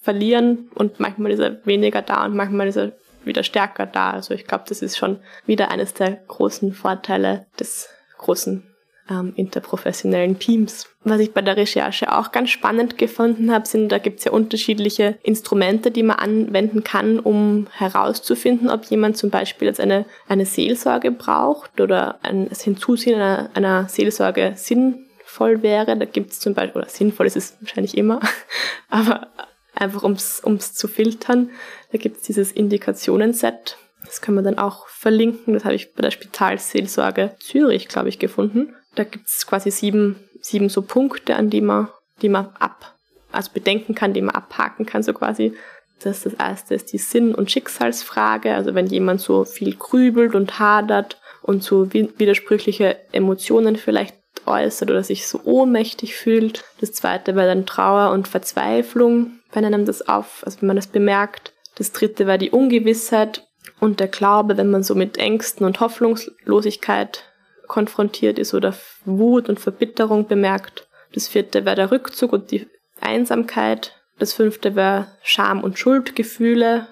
verlieren 0.00 0.70
und 0.74 1.00
manchmal 1.00 1.32
ist 1.32 1.40
er 1.40 1.64
weniger 1.66 2.02
da 2.02 2.24
und 2.24 2.36
manchmal 2.36 2.68
ist 2.68 2.76
er 2.76 2.92
wieder 3.24 3.42
stärker 3.42 3.86
da. 3.86 4.10
Also 4.10 4.34
ich 4.34 4.46
glaube, 4.46 4.64
das 4.68 4.82
ist 4.82 4.96
schon 4.96 5.18
wieder 5.46 5.70
eines 5.72 5.94
der 5.94 6.12
großen 6.28 6.72
Vorteile 6.72 7.46
des 7.58 7.88
großen 8.18 8.71
ähm, 9.12 9.32
interprofessionellen 9.36 10.38
Teams. 10.38 10.88
Was 11.04 11.20
ich 11.20 11.32
bei 11.32 11.42
der 11.42 11.56
Recherche 11.56 12.16
auch 12.16 12.32
ganz 12.32 12.50
spannend 12.50 12.96
gefunden 12.96 13.52
habe, 13.52 13.66
sind, 13.66 13.90
da 13.90 13.98
gibt 13.98 14.20
es 14.20 14.24
ja 14.24 14.32
unterschiedliche 14.32 15.18
Instrumente, 15.22 15.90
die 15.90 16.02
man 16.02 16.16
anwenden 16.16 16.84
kann, 16.84 17.18
um 17.18 17.66
herauszufinden, 17.72 18.70
ob 18.70 18.84
jemand 18.84 19.16
zum 19.16 19.30
Beispiel 19.30 19.68
jetzt 19.68 19.80
eine, 19.80 20.06
eine 20.28 20.46
Seelsorge 20.46 21.10
braucht 21.10 21.80
oder 21.80 22.18
ein, 22.22 22.48
das 22.48 22.62
Hinzusehen 22.62 23.20
einer, 23.20 23.50
einer 23.54 23.88
Seelsorge 23.88 24.52
sinnvoll 24.56 25.62
wäre. 25.62 25.96
Da 25.96 26.04
gibt 26.04 26.32
es 26.32 26.40
zum 26.40 26.54
Beispiel, 26.54 26.82
oder 26.82 26.90
sinnvoll 26.90 27.26
ist 27.26 27.36
es 27.36 27.56
wahrscheinlich 27.60 27.96
immer, 27.96 28.20
aber 28.88 29.28
einfach 29.74 30.04
ums, 30.04 30.42
ums 30.44 30.74
zu 30.74 30.86
filtern, 30.86 31.50
da 31.90 31.98
gibt 31.98 32.18
es 32.18 32.22
dieses 32.22 32.52
Indikationenset. 32.52 33.76
Das 34.04 34.20
kann 34.20 34.34
man 34.34 34.44
dann 34.44 34.58
auch 34.58 34.88
verlinken. 34.88 35.54
Das 35.54 35.64
habe 35.64 35.74
ich 35.74 35.94
bei 35.94 36.02
der 36.02 36.10
Spitalseelsorge 36.10 37.34
Zürich, 37.40 37.88
glaube 37.88 38.08
ich, 38.08 38.18
gefunden 38.18 38.74
da 38.94 39.04
gibt 39.04 39.28
es 39.28 39.46
quasi 39.46 39.70
sieben, 39.70 40.16
sieben 40.40 40.68
so 40.68 40.82
Punkte, 40.82 41.36
an 41.36 41.50
die 41.50 41.60
man, 41.60 41.88
die 42.20 42.28
man 42.28 42.48
ab, 42.58 42.94
also 43.30 43.50
bedenken 43.52 43.94
kann, 43.94 44.12
die 44.12 44.22
man 44.22 44.34
abhaken 44.34 44.86
kann, 44.86 45.02
so 45.02 45.12
quasi. 45.12 45.54
Das, 46.02 46.22
das 46.22 46.34
erste 46.34 46.74
ist 46.74 46.92
die 46.92 46.98
Sinn- 46.98 47.34
und 47.34 47.50
Schicksalsfrage. 47.50 48.54
Also 48.54 48.74
wenn 48.74 48.86
jemand 48.86 49.20
so 49.20 49.44
viel 49.44 49.76
grübelt 49.76 50.34
und 50.34 50.58
hadert 50.58 51.20
und 51.42 51.62
so 51.62 51.92
widersprüchliche 51.92 52.98
Emotionen 53.12 53.76
vielleicht 53.76 54.16
äußert 54.46 54.90
oder 54.90 55.04
sich 55.04 55.28
so 55.28 55.40
ohnmächtig 55.44 56.16
fühlt. 56.16 56.64
Das 56.80 56.92
zweite 56.92 57.36
wäre 57.36 57.46
dann 57.46 57.66
Trauer 57.66 58.10
und 58.10 58.26
Verzweiflung, 58.26 59.38
wenn 59.52 59.64
einem 59.64 59.84
das 59.84 60.08
auf, 60.08 60.42
also 60.44 60.60
wenn 60.60 60.68
man 60.68 60.76
das 60.76 60.88
bemerkt. 60.88 61.52
Das 61.76 61.92
dritte 61.92 62.26
wäre 62.26 62.38
die 62.38 62.50
Ungewissheit 62.50 63.46
und 63.78 64.00
der 64.00 64.08
Glaube, 64.08 64.56
wenn 64.56 64.70
man 64.70 64.82
so 64.82 64.94
mit 64.94 65.18
Ängsten 65.18 65.64
und 65.64 65.80
Hoffnungslosigkeit 65.80 67.31
konfrontiert 67.66 68.38
ist 68.38 68.54
oder 68.54 68.74
Wut 69.04 69.48
und 69.48 69.60
Verbitterung 69.60 70.26
bemerkt. 70.26 70.86
Das 71.12 71.28
vierte 71.28 71.64
wäre 71.64 71.76
der 71.76 71.90
Rückzug 71.90 72.32
und 72.32 72.50
die 72.50 72.66
Einsamkeit. 73.00 73.96
Das 74.18 74.32
fünfte 74.32 74.76
wäre 74.76 75.08
Scham 75.22 75.62
und 75.62 75.78
Schuldgefühle. 75.78 76.86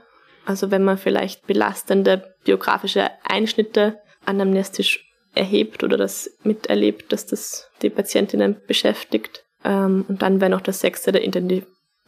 Also 0.45 0.71
wenn 0.71 0.85
man 0.85 0.99
vielleicht 0.99 1.47
belastende 1.47 2.35
biografische 2.45 3.11
Einschnitte 3.25 3.99
anamnestisch 4.25 5.07
erhebt 5.35 5.85
oder 5.85 5.97
das 5.97 6.31
miterlebt, 6.43 7.13
dass 7.13 7.27
das 7.27 7.71
die 7.83 7.91
Patientinnen 7.91 8.57
beschäftigt. 8.67 9.45
Ähm, 9.65 10.05
und 10.09 10.23
dann 10.23 10.41
wäre 10.41 10.51
noch 10.51 10.61
das 10.61 10.81
sechste 10.81 11.13
der 11.13 11.23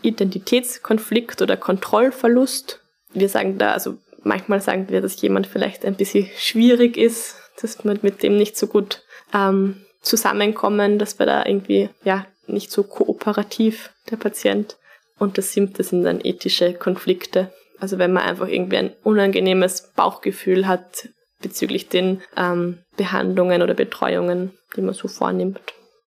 Identitätskonflikt 0.03 1.41
oder 1.43 1.57
Kontrollverlust. 1.57 2.81
Wir 3.13 3.29
sagen 3.29 3.59
da, 3.59 3.73
also 3.73 3.99
manchmal 4.23 4.61
sagen 4.61 4.89
wir, 4.89 5.01
dass 5.01 5.21
jemand 5.21 5.47
vielleicht 5.47 5.85
ein 5.85 5.95
bisschen 5.95 6.29
schwierig 6.37 6.97
ist, 6.97 7.37
dass 7.61 7.85
wir 7.85 7.99
mit 8.03 8.23
dem 8.23 8.37
nicht 8.37 8.57
so 8.57 8.67
gut 8.67 9.03
ähm, 9.35 9.85
zusammenkommen, 10.01 10.99
dass 10.99 11.19
wir 11.19 11.27
da 11.27 11.45
irgendwie 11.47 11.91
ja 12.05 12.27
nicht 12.47 12.71
so 12.71 12.83
kooperativ 12.83 13.91
der 14.11 14.17
Patient. 14.17 14.77
Und 15.19 15.39
das 15.39 15.53
siebte 15.53 15.85
sind 15.85 16.05
dann 16.05 16.21
ethische 16.23 16.75
Konflikte. 16.75 17.53
Also 17.79 17.99
wenn 17.99 18.13
man 18.13 18.25
einfach 18.25 18.49
irgendwie 18.49 18.79
ein 18.79 18.93
unangenehmes 19.03 19.93
Bauchgefühl 19.95 20.67
hat 20.67 21.09
bezüglich 21.41 21.89
den 21.89 22.23
ähm, 22.37 22.79
Behandlungen 22.97 23.63
oder 23.63 23.75
Betreuungen, 23.75 24.53
die 24.77 24.81
man 24.81 24.95
so 24.95 25.09
vornimmt. 25.09 25.61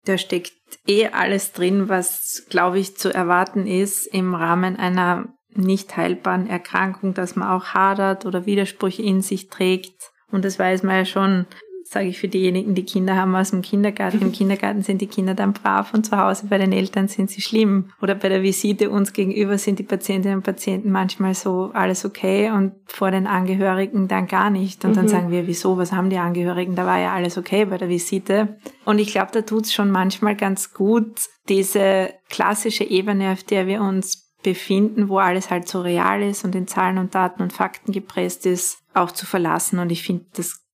Da 0.04 0.18
steckt 0.18 0.52
eh 0.86 1.08
alles 1.08 1.52
drin, 1.52 1.88
was, 1.88 2.46
glaube 2.48 2.78
ich, 2.78 2.96
zu 2.96 3.12
erwarten 3.12 3.66
ist 3.66 4.06
im 4.06 4.34
Rahmen 4.34 4.76
einer 4.76 5.26
nicht 5.50 5.96
heilbaren 5.96 6.48
Erkrankung, 6.48 7.14
dass 7.14 7.34
man 7.34 7.48
auch 7.48 7.66
hadert 7.66 8.26
oder 8.26 8.46
Widersprüche 8.46 9.02
in 9.02 9.20
sich 9.20 9.48
trägt. 9.48 10.12
Und 10.30 10.44
das 10.44 10.58
weiß 10.58 10.82
man 10.82 10.96
ja 10.96 11.04
schon 11.04 11.46
sage 11.88 12.08
ich 12.08 12.18
für 12.18 12.28
diejenigen, 12.28 12.74
die 12.74 12.84
Kinder 12.84 13.16
haben 13.16 13.34
aus 13.36 13.50
dem 13.50 13.62
Kindergarten. 13.62 14.20
Im 14.20 14.32
Kindergarten 14.32 14.82
sind 14.82 15.00
die 15.00 15.06
Kinder 15.06 15.34
dann 15.34 15.52
brav 15.52 15.94
und 15.94 16.04
zu 16.04 16.16
Hause 16.16 16.46
bei 16.48 16.58
den 16.58 16.72
Eltern 16.72 17.06
sind 17.08 17.30
sie 17.30 17.40
schlimm. 17.40 17.90
Oder 18.02 18.16
bei 18.16 18.28
der 18.28 18.42
Visite 18.42 18.90
uns 18.90 19.12
gegenüber 19.12 19.56
sind 19.56 19.78
die 19.78 19.84
Patientinnen 19.84 20.38
und 20.38 20.44
Patienten 20.44 20.90
manchmal 20.90 21.34
so 21.34 21.70
alles 21.74 22.04
okay 22.04 22.50
und 22.50 22.72
vor 22.86 23.10
den 23.10 23.26
Angehörigen 23.26 24.08
dann 24.08 24.26
gar 24.26 24.50
nicht. 24.50 24.84
Und 24.84 24.96
dann 24.96 25.04
mhm. 25.04 25.10
sagen 25.10 25.30
wir, 25.30 25.46
wieso, 25.46 25.78
was 25.78 25.92
haben 25.92 26.10
die 26.10 26.18
Angehörigen? 26.18 26.74
Da 26.74 26.86
war 26.86 26.98
ja 26.98 27.12
alles 27.12 27.38
okay 27.38 27.64
bei 27.64 27.78
der 27.78 27.88
Visite. 27.88 28.56
Und 28.84 28.98
ich 28.98 29.12
glaube, 29.12 29.30
da 29.32 29.42
tut's 29.42 29.72
schon 29.72 29.90
manchmal 29.90 30.34
ganz 30.34 30.74
gut, 30.74 31.20
diese 31.48 32.10
klassische 32.28 32.84
Ebene, 32.84 33.32
auf 33.32 33.44
der 33.44 33.68
wir 33.68 33.80
uns 33.80 34.26
befinden, 34.42 35.08
wo 35.08 35.18
alles 35.18 35.50
halt 35.50 35.68
so 35.68 35.80
real 35.80 36.22
ist 36.22 36.44
und 36.44 36.54
in 36.54 36.66
Zahlen 36.66 36.98
und 36.98 37.14
Daten 37.14 37.42
und 37.42 37.52
Fakten 37.52 37.92
gepresst 37.92 38.46
ist, 38.46 38.78
auch 38.96 39.10
zu 39.12 39.26
verlassen. 39.26 39.78
Und 39.78 39.90
ich 39.90 40.02
finde, 40.02 40.24
das 40.34 40.64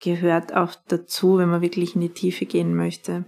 gehört 0.00 0.54
auch 0.54 0.74
dazu, 0.88 1.38
wenn 1.38 1.48
man 1.48 1.62
wirklich 1.62 1.94
in 1.94 2.00
die 2.00 2.08
Tiefe 2.10 2.46
gehen 2.46 2.74
möchte. 2.74 3.24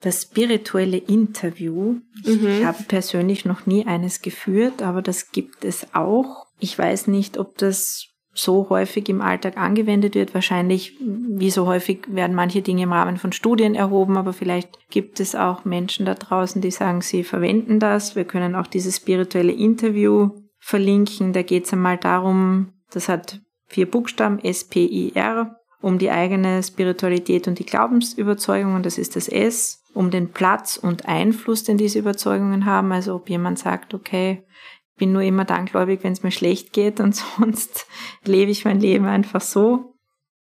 Das 0.00 0.22
spirituelle 0.22 0.96
Interview. 0.96 2.00
Mhm. 2.24 2.46
Ich 2.46 2.64
habe 2.64 2.82
persönlich 2.84 3.44
noch 3.44 3.66
nie 3.66 3.86
eines 3.86 4.20
geführt, 4.20 4.82
aber 4.82 5.00
das 5.00 5.30
gibt 5.30 5.64
es 5.64 5.94
auch. 5.94 6.46
Ich 6.58 6.76
weiß 6.76 7.06
nicht, 7.06 7.38
ob 7.38 7.56
das 7.58 8.08
so 8.34 8.68
häufig 8.70 9.08
im 9.08 9.20
Alltag 9.20 9.56
angewendet 9.56 10.14
wird. 10.14 10.34
Wahrscheinlich, 10.34 10.96
wie 11.00 11.50
so 11.50 11.66
häufig, 11.66 12.06
werden 12.08 12.34
manche 12.34 12.62
Dinge 12.62 12.84
im 12.84 12.92
Rahmen 12.92 13.16
von 13.16 13.32
Studien 13.32 13.74
erhoben, 13.74 14.16
aber 14.16 14.32
vielleicht 14.32 14.70
gibt 14.90 15.20
es 15.20 15.34
auch 15.34 15.64
Menschen 15.64 16.06
da 16.06 16.14
draußen, 16.14 16.62
die 16.62 16.70
sagen, 16.70 17.02
sie 17.02 17.24
verwenden 17.24 17.78
das. 17.78 18.16
Wir 18.16 18.24
können 18.24 18.54
auch 18.54 18.66
dieses 18.66 18.96
spirituelle 18.96 19.52
Interview 19.52 20.30
verlinken. 20.58 21.32
Da 21.32 21.42
geht 21.42 21.66
es 21.66 21.72
einmal 21.72 21.98
darum, 21.98 22.72
das 22.90 23.08
hat 23.08 23.40
vier 23.72 23.90
Buchstaben, 23.90 24.38
S-P-I-R, 24.38 25.56
um 25.80 25.98
die 25.98 26.10
eigene 26.10 26.62
Spiritualität 26.62 27.48
und 27.48 27.58
die 27.58 27.66
Glaubensüberzeugungen, 27.66 28.82
das 28.82 28.98
ist 28.98 29.16
das 29.16 29.28
S, 29.28 29.82
um 29.94 30.10
den 30.10 30.30
Platz 30.30 30.76
und 30.76 31.06
Einfluss, 31.06 31.64
den 31.64 31.78
diese 31.78 31.98
Überzeugungen 31.98 32.64
haben. 32.64 32.92
Also 32.92 33.14
ob 33.14 33.28
jemand 33.28 33.58
sagt, 33.58 33.94
okay, 33.94 34.44
ich 34.92 34.98
bin 34.98 35.12
nur 35.12 35.22
immer 35.22 35.44
dann 35.44 35.66
gläubig, 35.66 36.00
wenn 36.02 36.12
es 36.12 36.22
mir 36.22 36.30
schlecht 36.30 36.72
geht 36.72 37.00
und 37.00 37.14
sonst 37.38 37.86
lebe 38.24 38.50
ich 38.50 38.64
mein 38.64 38.80
Leben 38.80 39.06
einfach 39.06 39.40
so, 39.40 39.94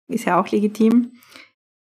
ist 0.08 0.26
ja 0.26 0.40
auch 0.40 0.50
legitim. 0.50 1.14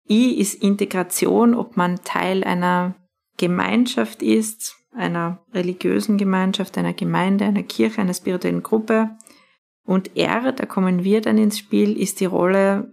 I 0.10 0.39
ist 0.39 0.62
Integration, 0.62 1.54
ob 1.54 1.78
man 1.78 2.04
Teil 2.04 2.43
einer 2.43 2.96
Gemeinschaft 3.38 4.22
ist, 4.22 4.76
einer 4.96 5.43
religiösen 5.54 6.17
Gemeinschaft, 6.17 6.78
einer 6.78 6.93
Gemeinde, 6.93 7.46
einer 7.46 7.63
Kirche, 7.63 8.02
einer 8.02 8.13
spirituellen 8.13 8.63
Gruppe. 8.63 9.17
Und 9.86 10.15
R, 10.15 10.52
da 10.52 10.65
kommen 10.65 11.04
wir 11.04 11.22
dann 11.22 11.38
ins 11.38 11.60
Spiel, 11.60 11.98
ist 12.00 12.19
die 12.19 12.26
Rolle 12.26 12.91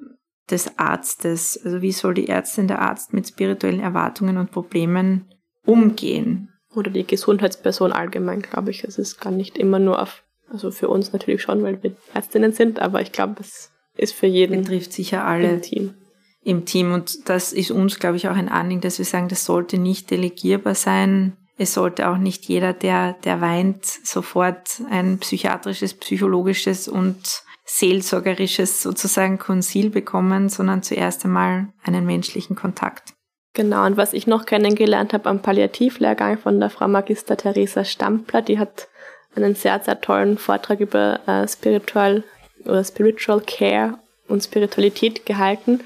des 0.50 0.78
Arztes. 0.78 1.60
Also 1.64 1.82
wie 1.82 1.92
soll 1.92 2.14
die 2.14 2.28
Ärztin, 2.28 2.68
der 2.68 2.80
Arzt 2.80 3.12
mit 3.12 3.28
spirituellen 3.28 3.80
Erwartungen 3.80 4.36
und 4.36 4.50
Problemen 4.50 5.32
umgehen? 5.64 6.48
Oder 6.74 6.90
die 6.90 7.06
Gesundheitsperson 7.06 7.92
allgemein, 7.92 8.42
glaube 8.42 8.70
ich. 8.70 8.84
Es 8.84 8.98
ist 8.98 9.20
gar 9.20 9.32
nicht 9.32 9.58
immer 9.58 9.78
nur 9.78 10.00
auf, 10.00 10.24
also 10.48 10.70
für 10.70 10.88
uns 10.88 11.12
natürlich 11.12 11.42
schon, 11.42 11.62
weil 11.62 11.82
wir 11.82 11.96
Ärztinnen 12.14 12.52
sind, 12.52 12.80
aber 12.80 13.00
ich 13.00 13.12
glaube, 13.12 13.36
es 13.40 13.72
ist 13.96 14.14
für 14.14 14.26
jeden. 14.26 14.62
Betrifft 14.62 14.92
sicher 14.92 15.24
alle 15.24 15.54
im 15.54 15.62
Team. 15.62 15.94
Im 16.42 16.64
Team. 16.64 16.92
Und 16.92 17.28
das 17.28 17.52
ist 17.52 17.70
uns, 17.70 17.98
glaube 17.98 18.16
ich, 18.16 18.28
auch 18.28 18.36
ein 18.36 18.48
Anliegen, 18.48 18.80
dass 18.80 18.98
wir 18.98 19.04
sagen, 19.04 19.28
das 19.28 19.44
sollte 19.44 19.78
nicht 19.78 20.10
delegierbar 20.10 20.74
sein. 20.74 21.36
Es 21.60 21.74
sollte 21.74 22.08
auch 22.08 22.16
nicht 22.16 22.46
jeder, 22.46 22.72
der, 22.72 23.12
der 23.22 23.42
weint, 23.42 23.84
sofort 23.84 24.80
ein 24.88 25.18
psychiatrisches, 25.18 25.92
psychologisches 25.92 26.88
und 26.88 27.42
seelsorgerisches 27.66 28.80
sozusagen 28.80 29.38
Konsil 29.38 29.90
bekommen, 29.90 30.48
sondern 30.48 30.82
zuerst 30.82 31.26
einmal 31.26 31.68
einen 31.84 32.06
menschlichen 32.06 32.56
Kontakt. 32.56 33.12
Genau, 33.52 33.84
und 33.84 33.98
was 33.98 34.14
ich 34.14 34.26
noch 34.26 34.46
kennengelernt 34.46 35.12
habe 35.12 35.28
am 35.28 35.42
Palliativlehrgang 35.42 36.38
von 36.38 36.60
der 36.60 36.70
Frau 36.70 36.88
Magister 36.88 37.36
Theresa 37.36 37.84
Stampler, 37.84 38.40
die 38.40 38.58
hat 38.58 38.88
einen 39.36 39.54
sehr, 39.54 39.80
sehr 39.80 40.00
tollen 40.00 40.38
Vortrag 40.38 40.80
über 40.80 41.20
äh, 41.28 41.46
Spiritual 41.46 42.24
oder 42.64 42.82
Spiritual 42.84 43.42
Care 43.46 43.98
und 44.28 44.42
Spiritualität 44.42 45.26
gehalten, 45.26 45.80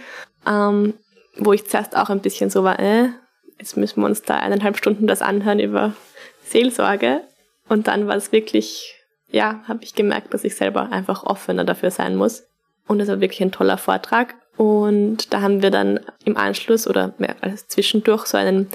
ähm, 0.47 0.95
wo 1.37 1.53
ich 1.53 1.67
zuerst 1.67 1.97
auch 1.97 2.11
ein 2.11 2.21
bisschen 2.21 2.49
so 2.49 2.63
war, 2.63 2.79
äh, 2.79 3.09
jetzt 3.59 3.77
müssen 3.77 4.01
wir 4.01 4.07
uns 4.07 4.23
da 4.23 4.37
eineinhalb 4.37 4.77
Stunden 4.77 5.07
das 5.07 5.23
anhören 5.23 5.61
über 5.61 5.93
Seelsorge. 6.45 7.23
Und 7.69 7.88
dann 7.88 8.07
war 8.07 8.17
es 8.17 8.33
wirklich 8.33 9.05
ja, 9.35 9.61
habe 9.67 9.83
ich 9.83 9.95
gemerkt, 9.95 10.33
dass 10.33 10.45
ich 10.45 10.55
selber 10.55 10.93
einfach 10.93 11.25
offener 11.25 11.64
dafür 11.64 11.90
sein 11.90 12.14
muss. 12.14 12.45
Und 12.87 13.01
es 13.01 13.09
war 13.09 13.21
wirklich 13.21 13.43
ein 13.43 13.51
toller 13.51 13.79
Vortrag. 13.79 14.37
Und 14.57 15.33
da 15.33 15.40
haben 15.40 15.61
wir 15.61 15.71
dann 15.71 15.99
im 16.25 16.37
Anschluss 16.37 16.87
oder 16.87 17.14
mehr 17.19 17.35
als 17.40 17.67
zwischendurch 17.67 18.27
so 18.27 18.38
einen 18.38 18.69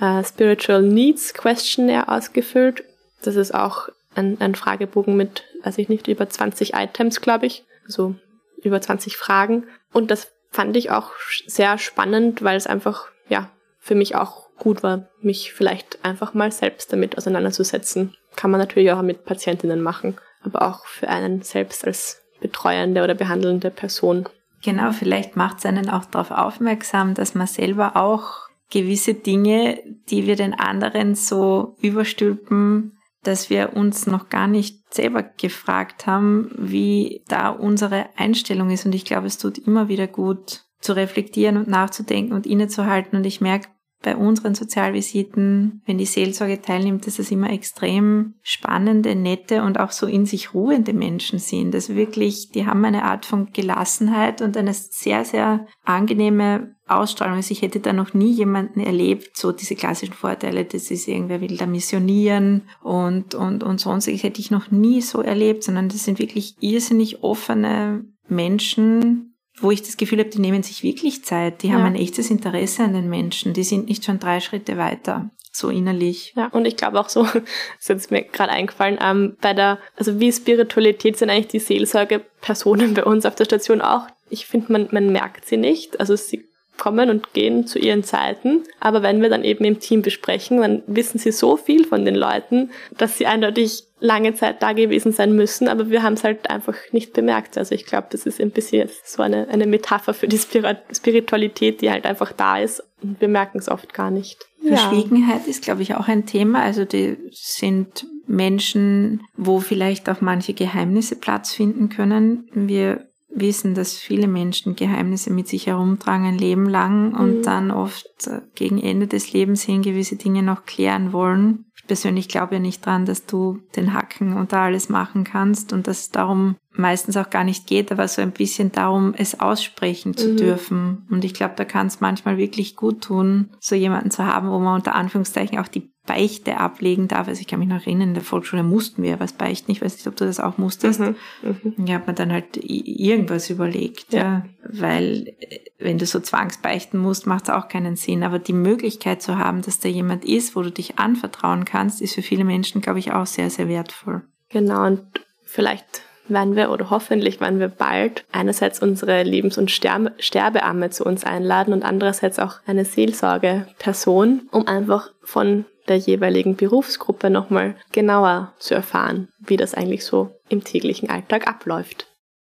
äh, 0.00 0.22
Spiritual 0.22 0.82
Needs 0.82 1.34
Questionnaire 1.34 2.08
ausgefüllt. 2.08 2.84
Das 3.22 3.34
ist 3.34 3.52
auch 3.52 3.88
ein, 4.14 4.40
ein 4.40 4.54
Fragebogen 4.54 5.16
mit, 5.16 5.42
weiß 5.64 5.78
ich 5.78 5.88
nicht, 5.88 6.06
über 6.06 6.28
20 6.28 6.74
Items, 6.74 7.20
glaube 7.20 7.46
ich. 7.46 7.64
Also 7.84 8.14
über 8.62 8.80
20 8.80 9.16
Fragen. 9.16 9.64
Und 9.92 10.12
das 10.12 10.30
fand 10.52 10.76
ich 10.76 10.92
auch 10.92 11.10
sehr 11.48 11.76
spannend, 11.78 12.44
weil 12.44 12.56
es 12.56 12.68
einfach, 12.68 13.08
ja, 13.28 13.50
für 13.84 13.94
mich 13.94 14.16
auch 14.16 14.48
gut 14.56 14.82
war, 14.82 15.08
mich 15.20 15.52
vielleicht 15.52 16.04
einfach 16.04 16.34
mal 16.34 16.50
selbst 16.50 16.92
damit 16.92 17.18
auseinanderzusetzen 17.18 18.16
kann 18.36 18.50
man 18.50 18.60
natürlich 18.60 18.92
auch 18.92 19.02
mit 19.02 19.24
Patientinnen 19.24 19.82
machen, 19.82 20.16
aber 20.42 20.62
auch 20.62 20.86
für 20.86 21.08
einen 21.08 21.42
selbst 21.42 21.86
als 21.86 22.22
betreuende 22.40 23.02
oder 23.02 23.14
behandelnde 23.14 23.70
Person. 23.70 24.28
Genau, 24.62 24.92
vielleicht 24.92 25.36
macht 25.36 25.58
es 25.58 25.66
einen 25.66 25.90
auch 25.90 26.04
darauf 26.06 26.30
aufmerksam, 26.30 27.14
dass 27.14 27.34
man 27.34 27.46
selber 27.46 27.96
auch 27.96 28.48
gewisse 28.70 29.14
Dinge, 29.14 29.78
die 30.08 30.26
wir 30.26 30.36
den 30.36 30.54
anderen 30.54 31.14
so 31.14 31.76
überstülpen, 31.80 32.98
dass 33.22 33.50
wir 33.50 33.74
uns 33.74 34.06
noch 34.06 34.28
gar 34.28 34.46
nicht 34.46 34.92
selber 34.92 35.22
gefragt 35.22 36.06
haben, 36.06 36.50
wie 36.58 37.22
da 37.28 37.48
unsere 37.50 38.06
Einstellung 38.16 38.70
ist. 38.70 38.84
Und 38.84 38.94
ich 38.94 39.04
glaube, 39.04 39.26
es 39.26 39.38
tut 39.38 39.58
immer 39.58 39.88
wieder 39.88 40.06
gut 40.06 40.63
zu 40.84 40.94
reflektieren 40.94 41.56
und 41.56 41.66
nachzudenken 41.66 42.34
und 42.34 42.46
innezuhalten. 42.46 43.16
Und 43.16 43.24
ich 43.24 43.40
merke 43.40 43.68
bei 44.02 44.16
unseren 44.16 44.54
Sozialvisiten, 44.54 45.80
wenn 45.86 45.96
die 45.96 46.04
Seelsorge 46.04 46.60
teilnimmt, 46.60 47.06
dass 47.06 47.18
es 47.18 47.30
immer 47.30 47.50
extrem 47.50 48.34
spannende, 48.42 49.14
nette 49.14 49.62
und 49.62 49.80
auch 49.80 49.92
so 49.92 50.06
in 50.06 50.26
sich 50.26 50.52
ruhende 50.52 50.92
Menschen 50.92 51.38
sind. 51.38 51.74
Also 51.74 51.94
wirklich, 51.96 52.50
die 52.50 52.66
haben 52.66 52.84
eine 52.84 53.04
Art 53.04 53.24
von 53.24 53.50
Gelassenheit 53.52 54.42
und 54.42 54.58
eine 54.58 54.74
sehr, 54.74 55.24
sehr 55.24 55.66
angenehme 55.84 56.76
Ausstrahlung. 56.86 57.36
Also 57.36 57.52
ich 57.52 57.62
hätte 57.62 57.80
da 57.80 57.94
noch 57.94 58.12
nie 58.12 58.30
jemanden 58.30 58.80
erlebt, 58.80 59.38
so 59.38 59.52
diese 59.52 59.74
klassischen 59.74 60.12
Vorteile, 60.12 60.66
das 60.66 60.90
ist 60.90 61.08
irgendwer 61.08 61.40
will 61.40 61.56
da 61.56 61.64
missionieren 61.64 62.68
und, 62.82 63.34
und, 63.34 63.64
und 63.64 63.80
sonstiges 63.80 64.22
hätte 64.22 64.40
ich 64.40 64.50
noch 64.50 64.70
nie 64.70 65.00
so 65.00 65.22
erlebt, 65.22 65.64
sondern 65.64 65.88
das 65.88 66.04
sind 66.04 66.18
wirklich 66.18 66.56
irrsinnig 66.60 67.22
offene 67.22 68.04
Menschen, 68.28 69.33
wo 69.60 69.70
ich 69.70 69.82
das 69.82 69.96
Gefühl 69.96 70.18
habe, 70.18 70.30
die 70.30 70.40
nehmen 70.40 70.62
sich 70.62 70.82
wirklich 70.82 71.24
Zeit, 71.24 71.62
die 71.62 71.68
ja. 71.68 71.74
haben 71.74 71.84
ein 71.84 71.94
echtes 71.94 72.30
Interesse 72.30 72.82
an 72.82 72.92
den 72.92 73.08
Menschen, 73.08 73.52
die 73.52 73.62
sind 73.62 73.88
nicht 73.88 74.04
schon 74.04 74.18
drei 74.18 74.40
Schritte 74.40 74.76
weiter, 74.76 75.30
so 75.52 75.68
innerlich. 75.70 76.32
Ja, 76.36 76.48
und 76.48 76.66
ich 76.66 76.76
glaube 76.76 76.98
auch 76.98 77.08
so, 77.08 77.24
ist 77.78 77.88
jetzt 77.88 78.10
mir 78.10 78.22
gerade 78.22 78.50
eingefallen, 78.50 78.98
ähm, 79.00 79.36
bei 79.40 79.54
der, 79.54 79.78
also 79.96 80.18
wie 80.18 80.32
Spiritualität 80.32 81.16
sind 81.16 81.30
eigentlich 81.30 81.48
die 81.48 81.60
Seelsorge-Personen 81.60 82.94
bei 82.94 83.04
uns 83.04 83.26
auf 83.26 83.36
der 83.36 83.44
Station 83.44 83.80
auch. 83.80 84.06
Ich 84.30 84.46
finde, 84.46 84.72
man, 84.72 84.88
man 84.90 85.12
merkt 85.12 85.46
sie 85.46 85.56
nicht, 85.56 86.00
also 86.00 86.16
sie 86.16 86.44
kommen 86.78 87.10
und 87.10 87.32
gehen 87.32 87.66
zu 87.66 87.78
ihren 87.78 88.04
Zeiten. 88.04 88.64
Aber 88.80 89.02
wenn 89.02 89.22
wir 89.22 89.28
dann 89.28 89.44
eben 89.44 89.64
im 89.64 89.80
Team 89.80 90.02
besprechen, 90.02 90.60
dann 90.60 90.82
wissen 90.86 91.18
sie 91.18 91.32
so 91.32 91.56
viel 91.56 91.86
von 91.86 92.04
den 92.04 92.14
Leuten, 92.14 92.70
dass 92.96 93.18
sie 93.18 93.26
eindeutig 93.26 93.84
lange 94.00 94.34
Zeit 94.34 94.62
da 94.62 94.72
gewesen 94.72 95.12
sein 95.12 95.34
müssen, 95.34 95.66
aber 95.66 95.88
wir 95.88 96.02
haben 96.02 96.12
es 96.12 96.24
halt 96.24 96.50
einfach 96.50 96.76
nicht 96.92 97.14
bemerkt. 97.14 97.56
Also 97.56 97.74
ich 97.74 97.86
glaube, 97.86 98.08
das 98.10 98.26
ist 98.26 98.40
ein 98.40 98.50
bisschen 98.50 98.90
so 99.02 99.22
eine, 99.22 99.48
eine 99.48 99.66
Metapher 99.66 100.12
für 100.12 100.28
die 100.28 100.38
Spiritualität, 100.38 101.80
die 101.80 101.90
halt 101.90 102.04
einfach 102.04 102.32
da 102.32 102.58
ist 102.58 102.82
und 103.02 103.20
wir 103.20 103.28
merken 103.28 103.58
es 103.58 103.68
oft 103.68 103.94
gar 103.94 104.10
nicht. 104.10 104.46
Verschwiegenheit 104.66 105.42
ja. 105.44 105.50
ist, 105.50 105.62
glaube 105.62 105.82
ich, 105.82 105.94
auch 105.94 106.08
ein 106.08 106.26
Thema. 106.26 106.62
Also 106.62 106.84
die 106.84 107.16
sind 107.32 108.06
Menschen, 108.26 109.22
wo 109.36 109.60
vielleicht 109.60 110.08
auch 110.08 110.20
manche 110.20 110.54
Geheimnisse 110.54 111.16
Platz 111.16 111.52
finden 111.52 111.88
können. 111.88 112.48
Wir 112.52 113.06
wissen, 113.34 113.74
dass 113.74 113.94
viele 113.94 114.28
Menschen 114.28 114.76
Geheimnisse 114.76 115.32
mit 115.32 115.48
sich 115.48 115.66
herumtragen 115.66 116.26
ein 116.26 116.38
Leben 116.38 116.68
lang 116.68 117.14
und 117.14 117.38
mhm. 117.38 117.42
dann 117.42 117.70
oft 117.70 118.26
äh, 118.26 118.40
gegen 118.54 118.80
Ende 118.80 119.06
des 119.06 119.32
Lebens 119.32 119.62
hin 119.62 119.82
gewisse 119.82 120.16
Dinge 120.16 120.42
noch 120.42 120.64
klären 120.64 121.12
wollen. 121.12 121.66
Ich 121.76 121.86
persönlich 121.86 122.28
glaube 122.28 122.54
ja 122.54 122.60
nicht 122.60 122.84
dran, 122.84 123.04
dass 123.04 123.26
du 123.26 123.60
den 123.76 123.92
Hacken 123.92 124.32
und 124.34 124.52
da 124.52 124.64
alles 124.64 124.88
machen 124.88 125.24
kannst 125.24 125.72
und 125.72 125.86
dass 125.86 126.00
es 126.00 126.10
darum 126.10 126.56
meistens 126.72 127.16
auch 127.16 127.30
gar 127.30 127.44
nicht 127.44 127.66
geht, 127.66 127.92
aber 127.92 128.08
so 128.08 128.22
ein 128.22 128.32
bisschen 128.32 128.72
darum, 128.72 129.14
es 129.16 129.38
aussprechen 129.38 130.16
zu 130.16 130.30
mhm. 130.30 130.36
dürfen. 130.36 131.06
Und 131.10 131.24
ich 131.24 131.34
glaube, 131.34 131.54
da 131.56 131.64
kann 131.64 131.86
es 131.86 132.00
manchmal 132.00 132.36
wirklich 132.36 132.76
gut 132.76 133.02
tun, 133.02 133.50
so 133.60 133.74
jemanden 133.74 134.10
zu 134.10 134.26
haben, 134.26 134.50
wo 134.50 134.58
man 134.58 134.76
unter 134.76 134.94
Anführungszeichen 134.94 135.58
auch 135.58 135.68
die 135.68 135.93
Beichte 136.06 136.58
ablegen 136.58 137.08
darf. 137.08 137.28
Also 137.28 137.40
ich 137.40 137.46
kann 137.46 137.58
mich 137.58 137.68
noch 137.68 137.80
erinnern, 137.80 138.08
in 138.08 138.14
der 138.14 138.22
Volksschule 138.22 138.62
mussten 138.62 139.02
wir 139.02 139.20
was 139.20 139.32
beichten. 139.32 139.72
Ich 139.72 139.80
weiß 139.80 139.96
nicht, 139.96 140.06
ob 140.06 140.16
du 140.16 140.26
das 140.26 140.38
auch 140.38 140.58
musstest. 140.58 141.00
Mhm. 141.00 141.16
Mhm. 141.42 141.86
Ja, 141.86 141.94
hat 141.96 142.06
man 142.06 142.16
dann 142.16 142.32
halt 142.32 142.58
irgendwas 142.62 143.48
überlegt. 143.48 144.12
Ja. 144.12 144.20
ja. 144.20 144.44
weil 144.68 145.34
äh, 145.40 145.60
wenn 145.78 145.98
du 145.98 146.06
so 146.06 146.20
zwangsbeichten 146.20 147.00
musst, 147.00 147.26
macht 147.26 147.44
es 147.44 147.50
auch 147.50 147.68
keinen 147.68 147.96
Sinn. 147.96 148.22
Aber 148.22 148.38
die 148.38 148.52
Möglichkeit 148.52 149.22
zu 149.22 149.38
haben, 149.38 149.62
dass 149.62 149.80
da 149.80 149.88
jemand 149.88 150.24
ist, 150.24 150.54
wo 150.56 150.62
du 150.62 150.70
dich 150.70 150.98
anvertrauen 150.98 151.64
kannst, 151.64 152.02
ist 152.02 152.14
für 152.14 152.22
viele 152.22 152.44
Menschen, 152.44 152.82
glaube 152.82 152.98
ich, 152.98 153.12
auch 153.12 153.26
sehr, 153.26 153.48
sehr 153.48 153.68
wertvoll. 153.68 154.22
Genau, 154.50 154.86
und 154.86 155.02
vielleicht 155.44 156.02
werden 156.28 156.56
wir 156.56 156.70
oder 156.70 156.90
hoffentlich 156.90 157.40
werden 157.40 157.60
wir 157.60 157.68
bald 157.68 158.24
einerseits 158.32 158.80
unsere 158.80 159.22
Lebens- 159.22 159.58
und 159.58 159.70
Sterbeamme 159.70 160.90
zu 160.90 161.04
uns 161.04 161.24
einladen 161.24 161.72
und 161.72 161.82
andererseits 161.82 162.38
auch 162.38 162.56
eine 162.66 162.84
Seelsorgeperson, 162.84 164.48
um 164.50 164.66
einfach 164.66 165.10
von 165.22 165.66
der 165.88 165.96
jeweiligen 165.96 166.56
Berufsgruppe 166.56 167.30
nochmal 167.30 167.76
genauer 167.92 168.54
zu 168.58 168.74
erfahren, 168.74 169.28
wie 169.38 169.56
das 169.56 169.74
eigentlich 169.74 170.04
so 170.04 170.30
im 170.48 170.64
täglichen 170.64 171.10
Alltag 171.10 171.46
abläuft. 171.46 172.06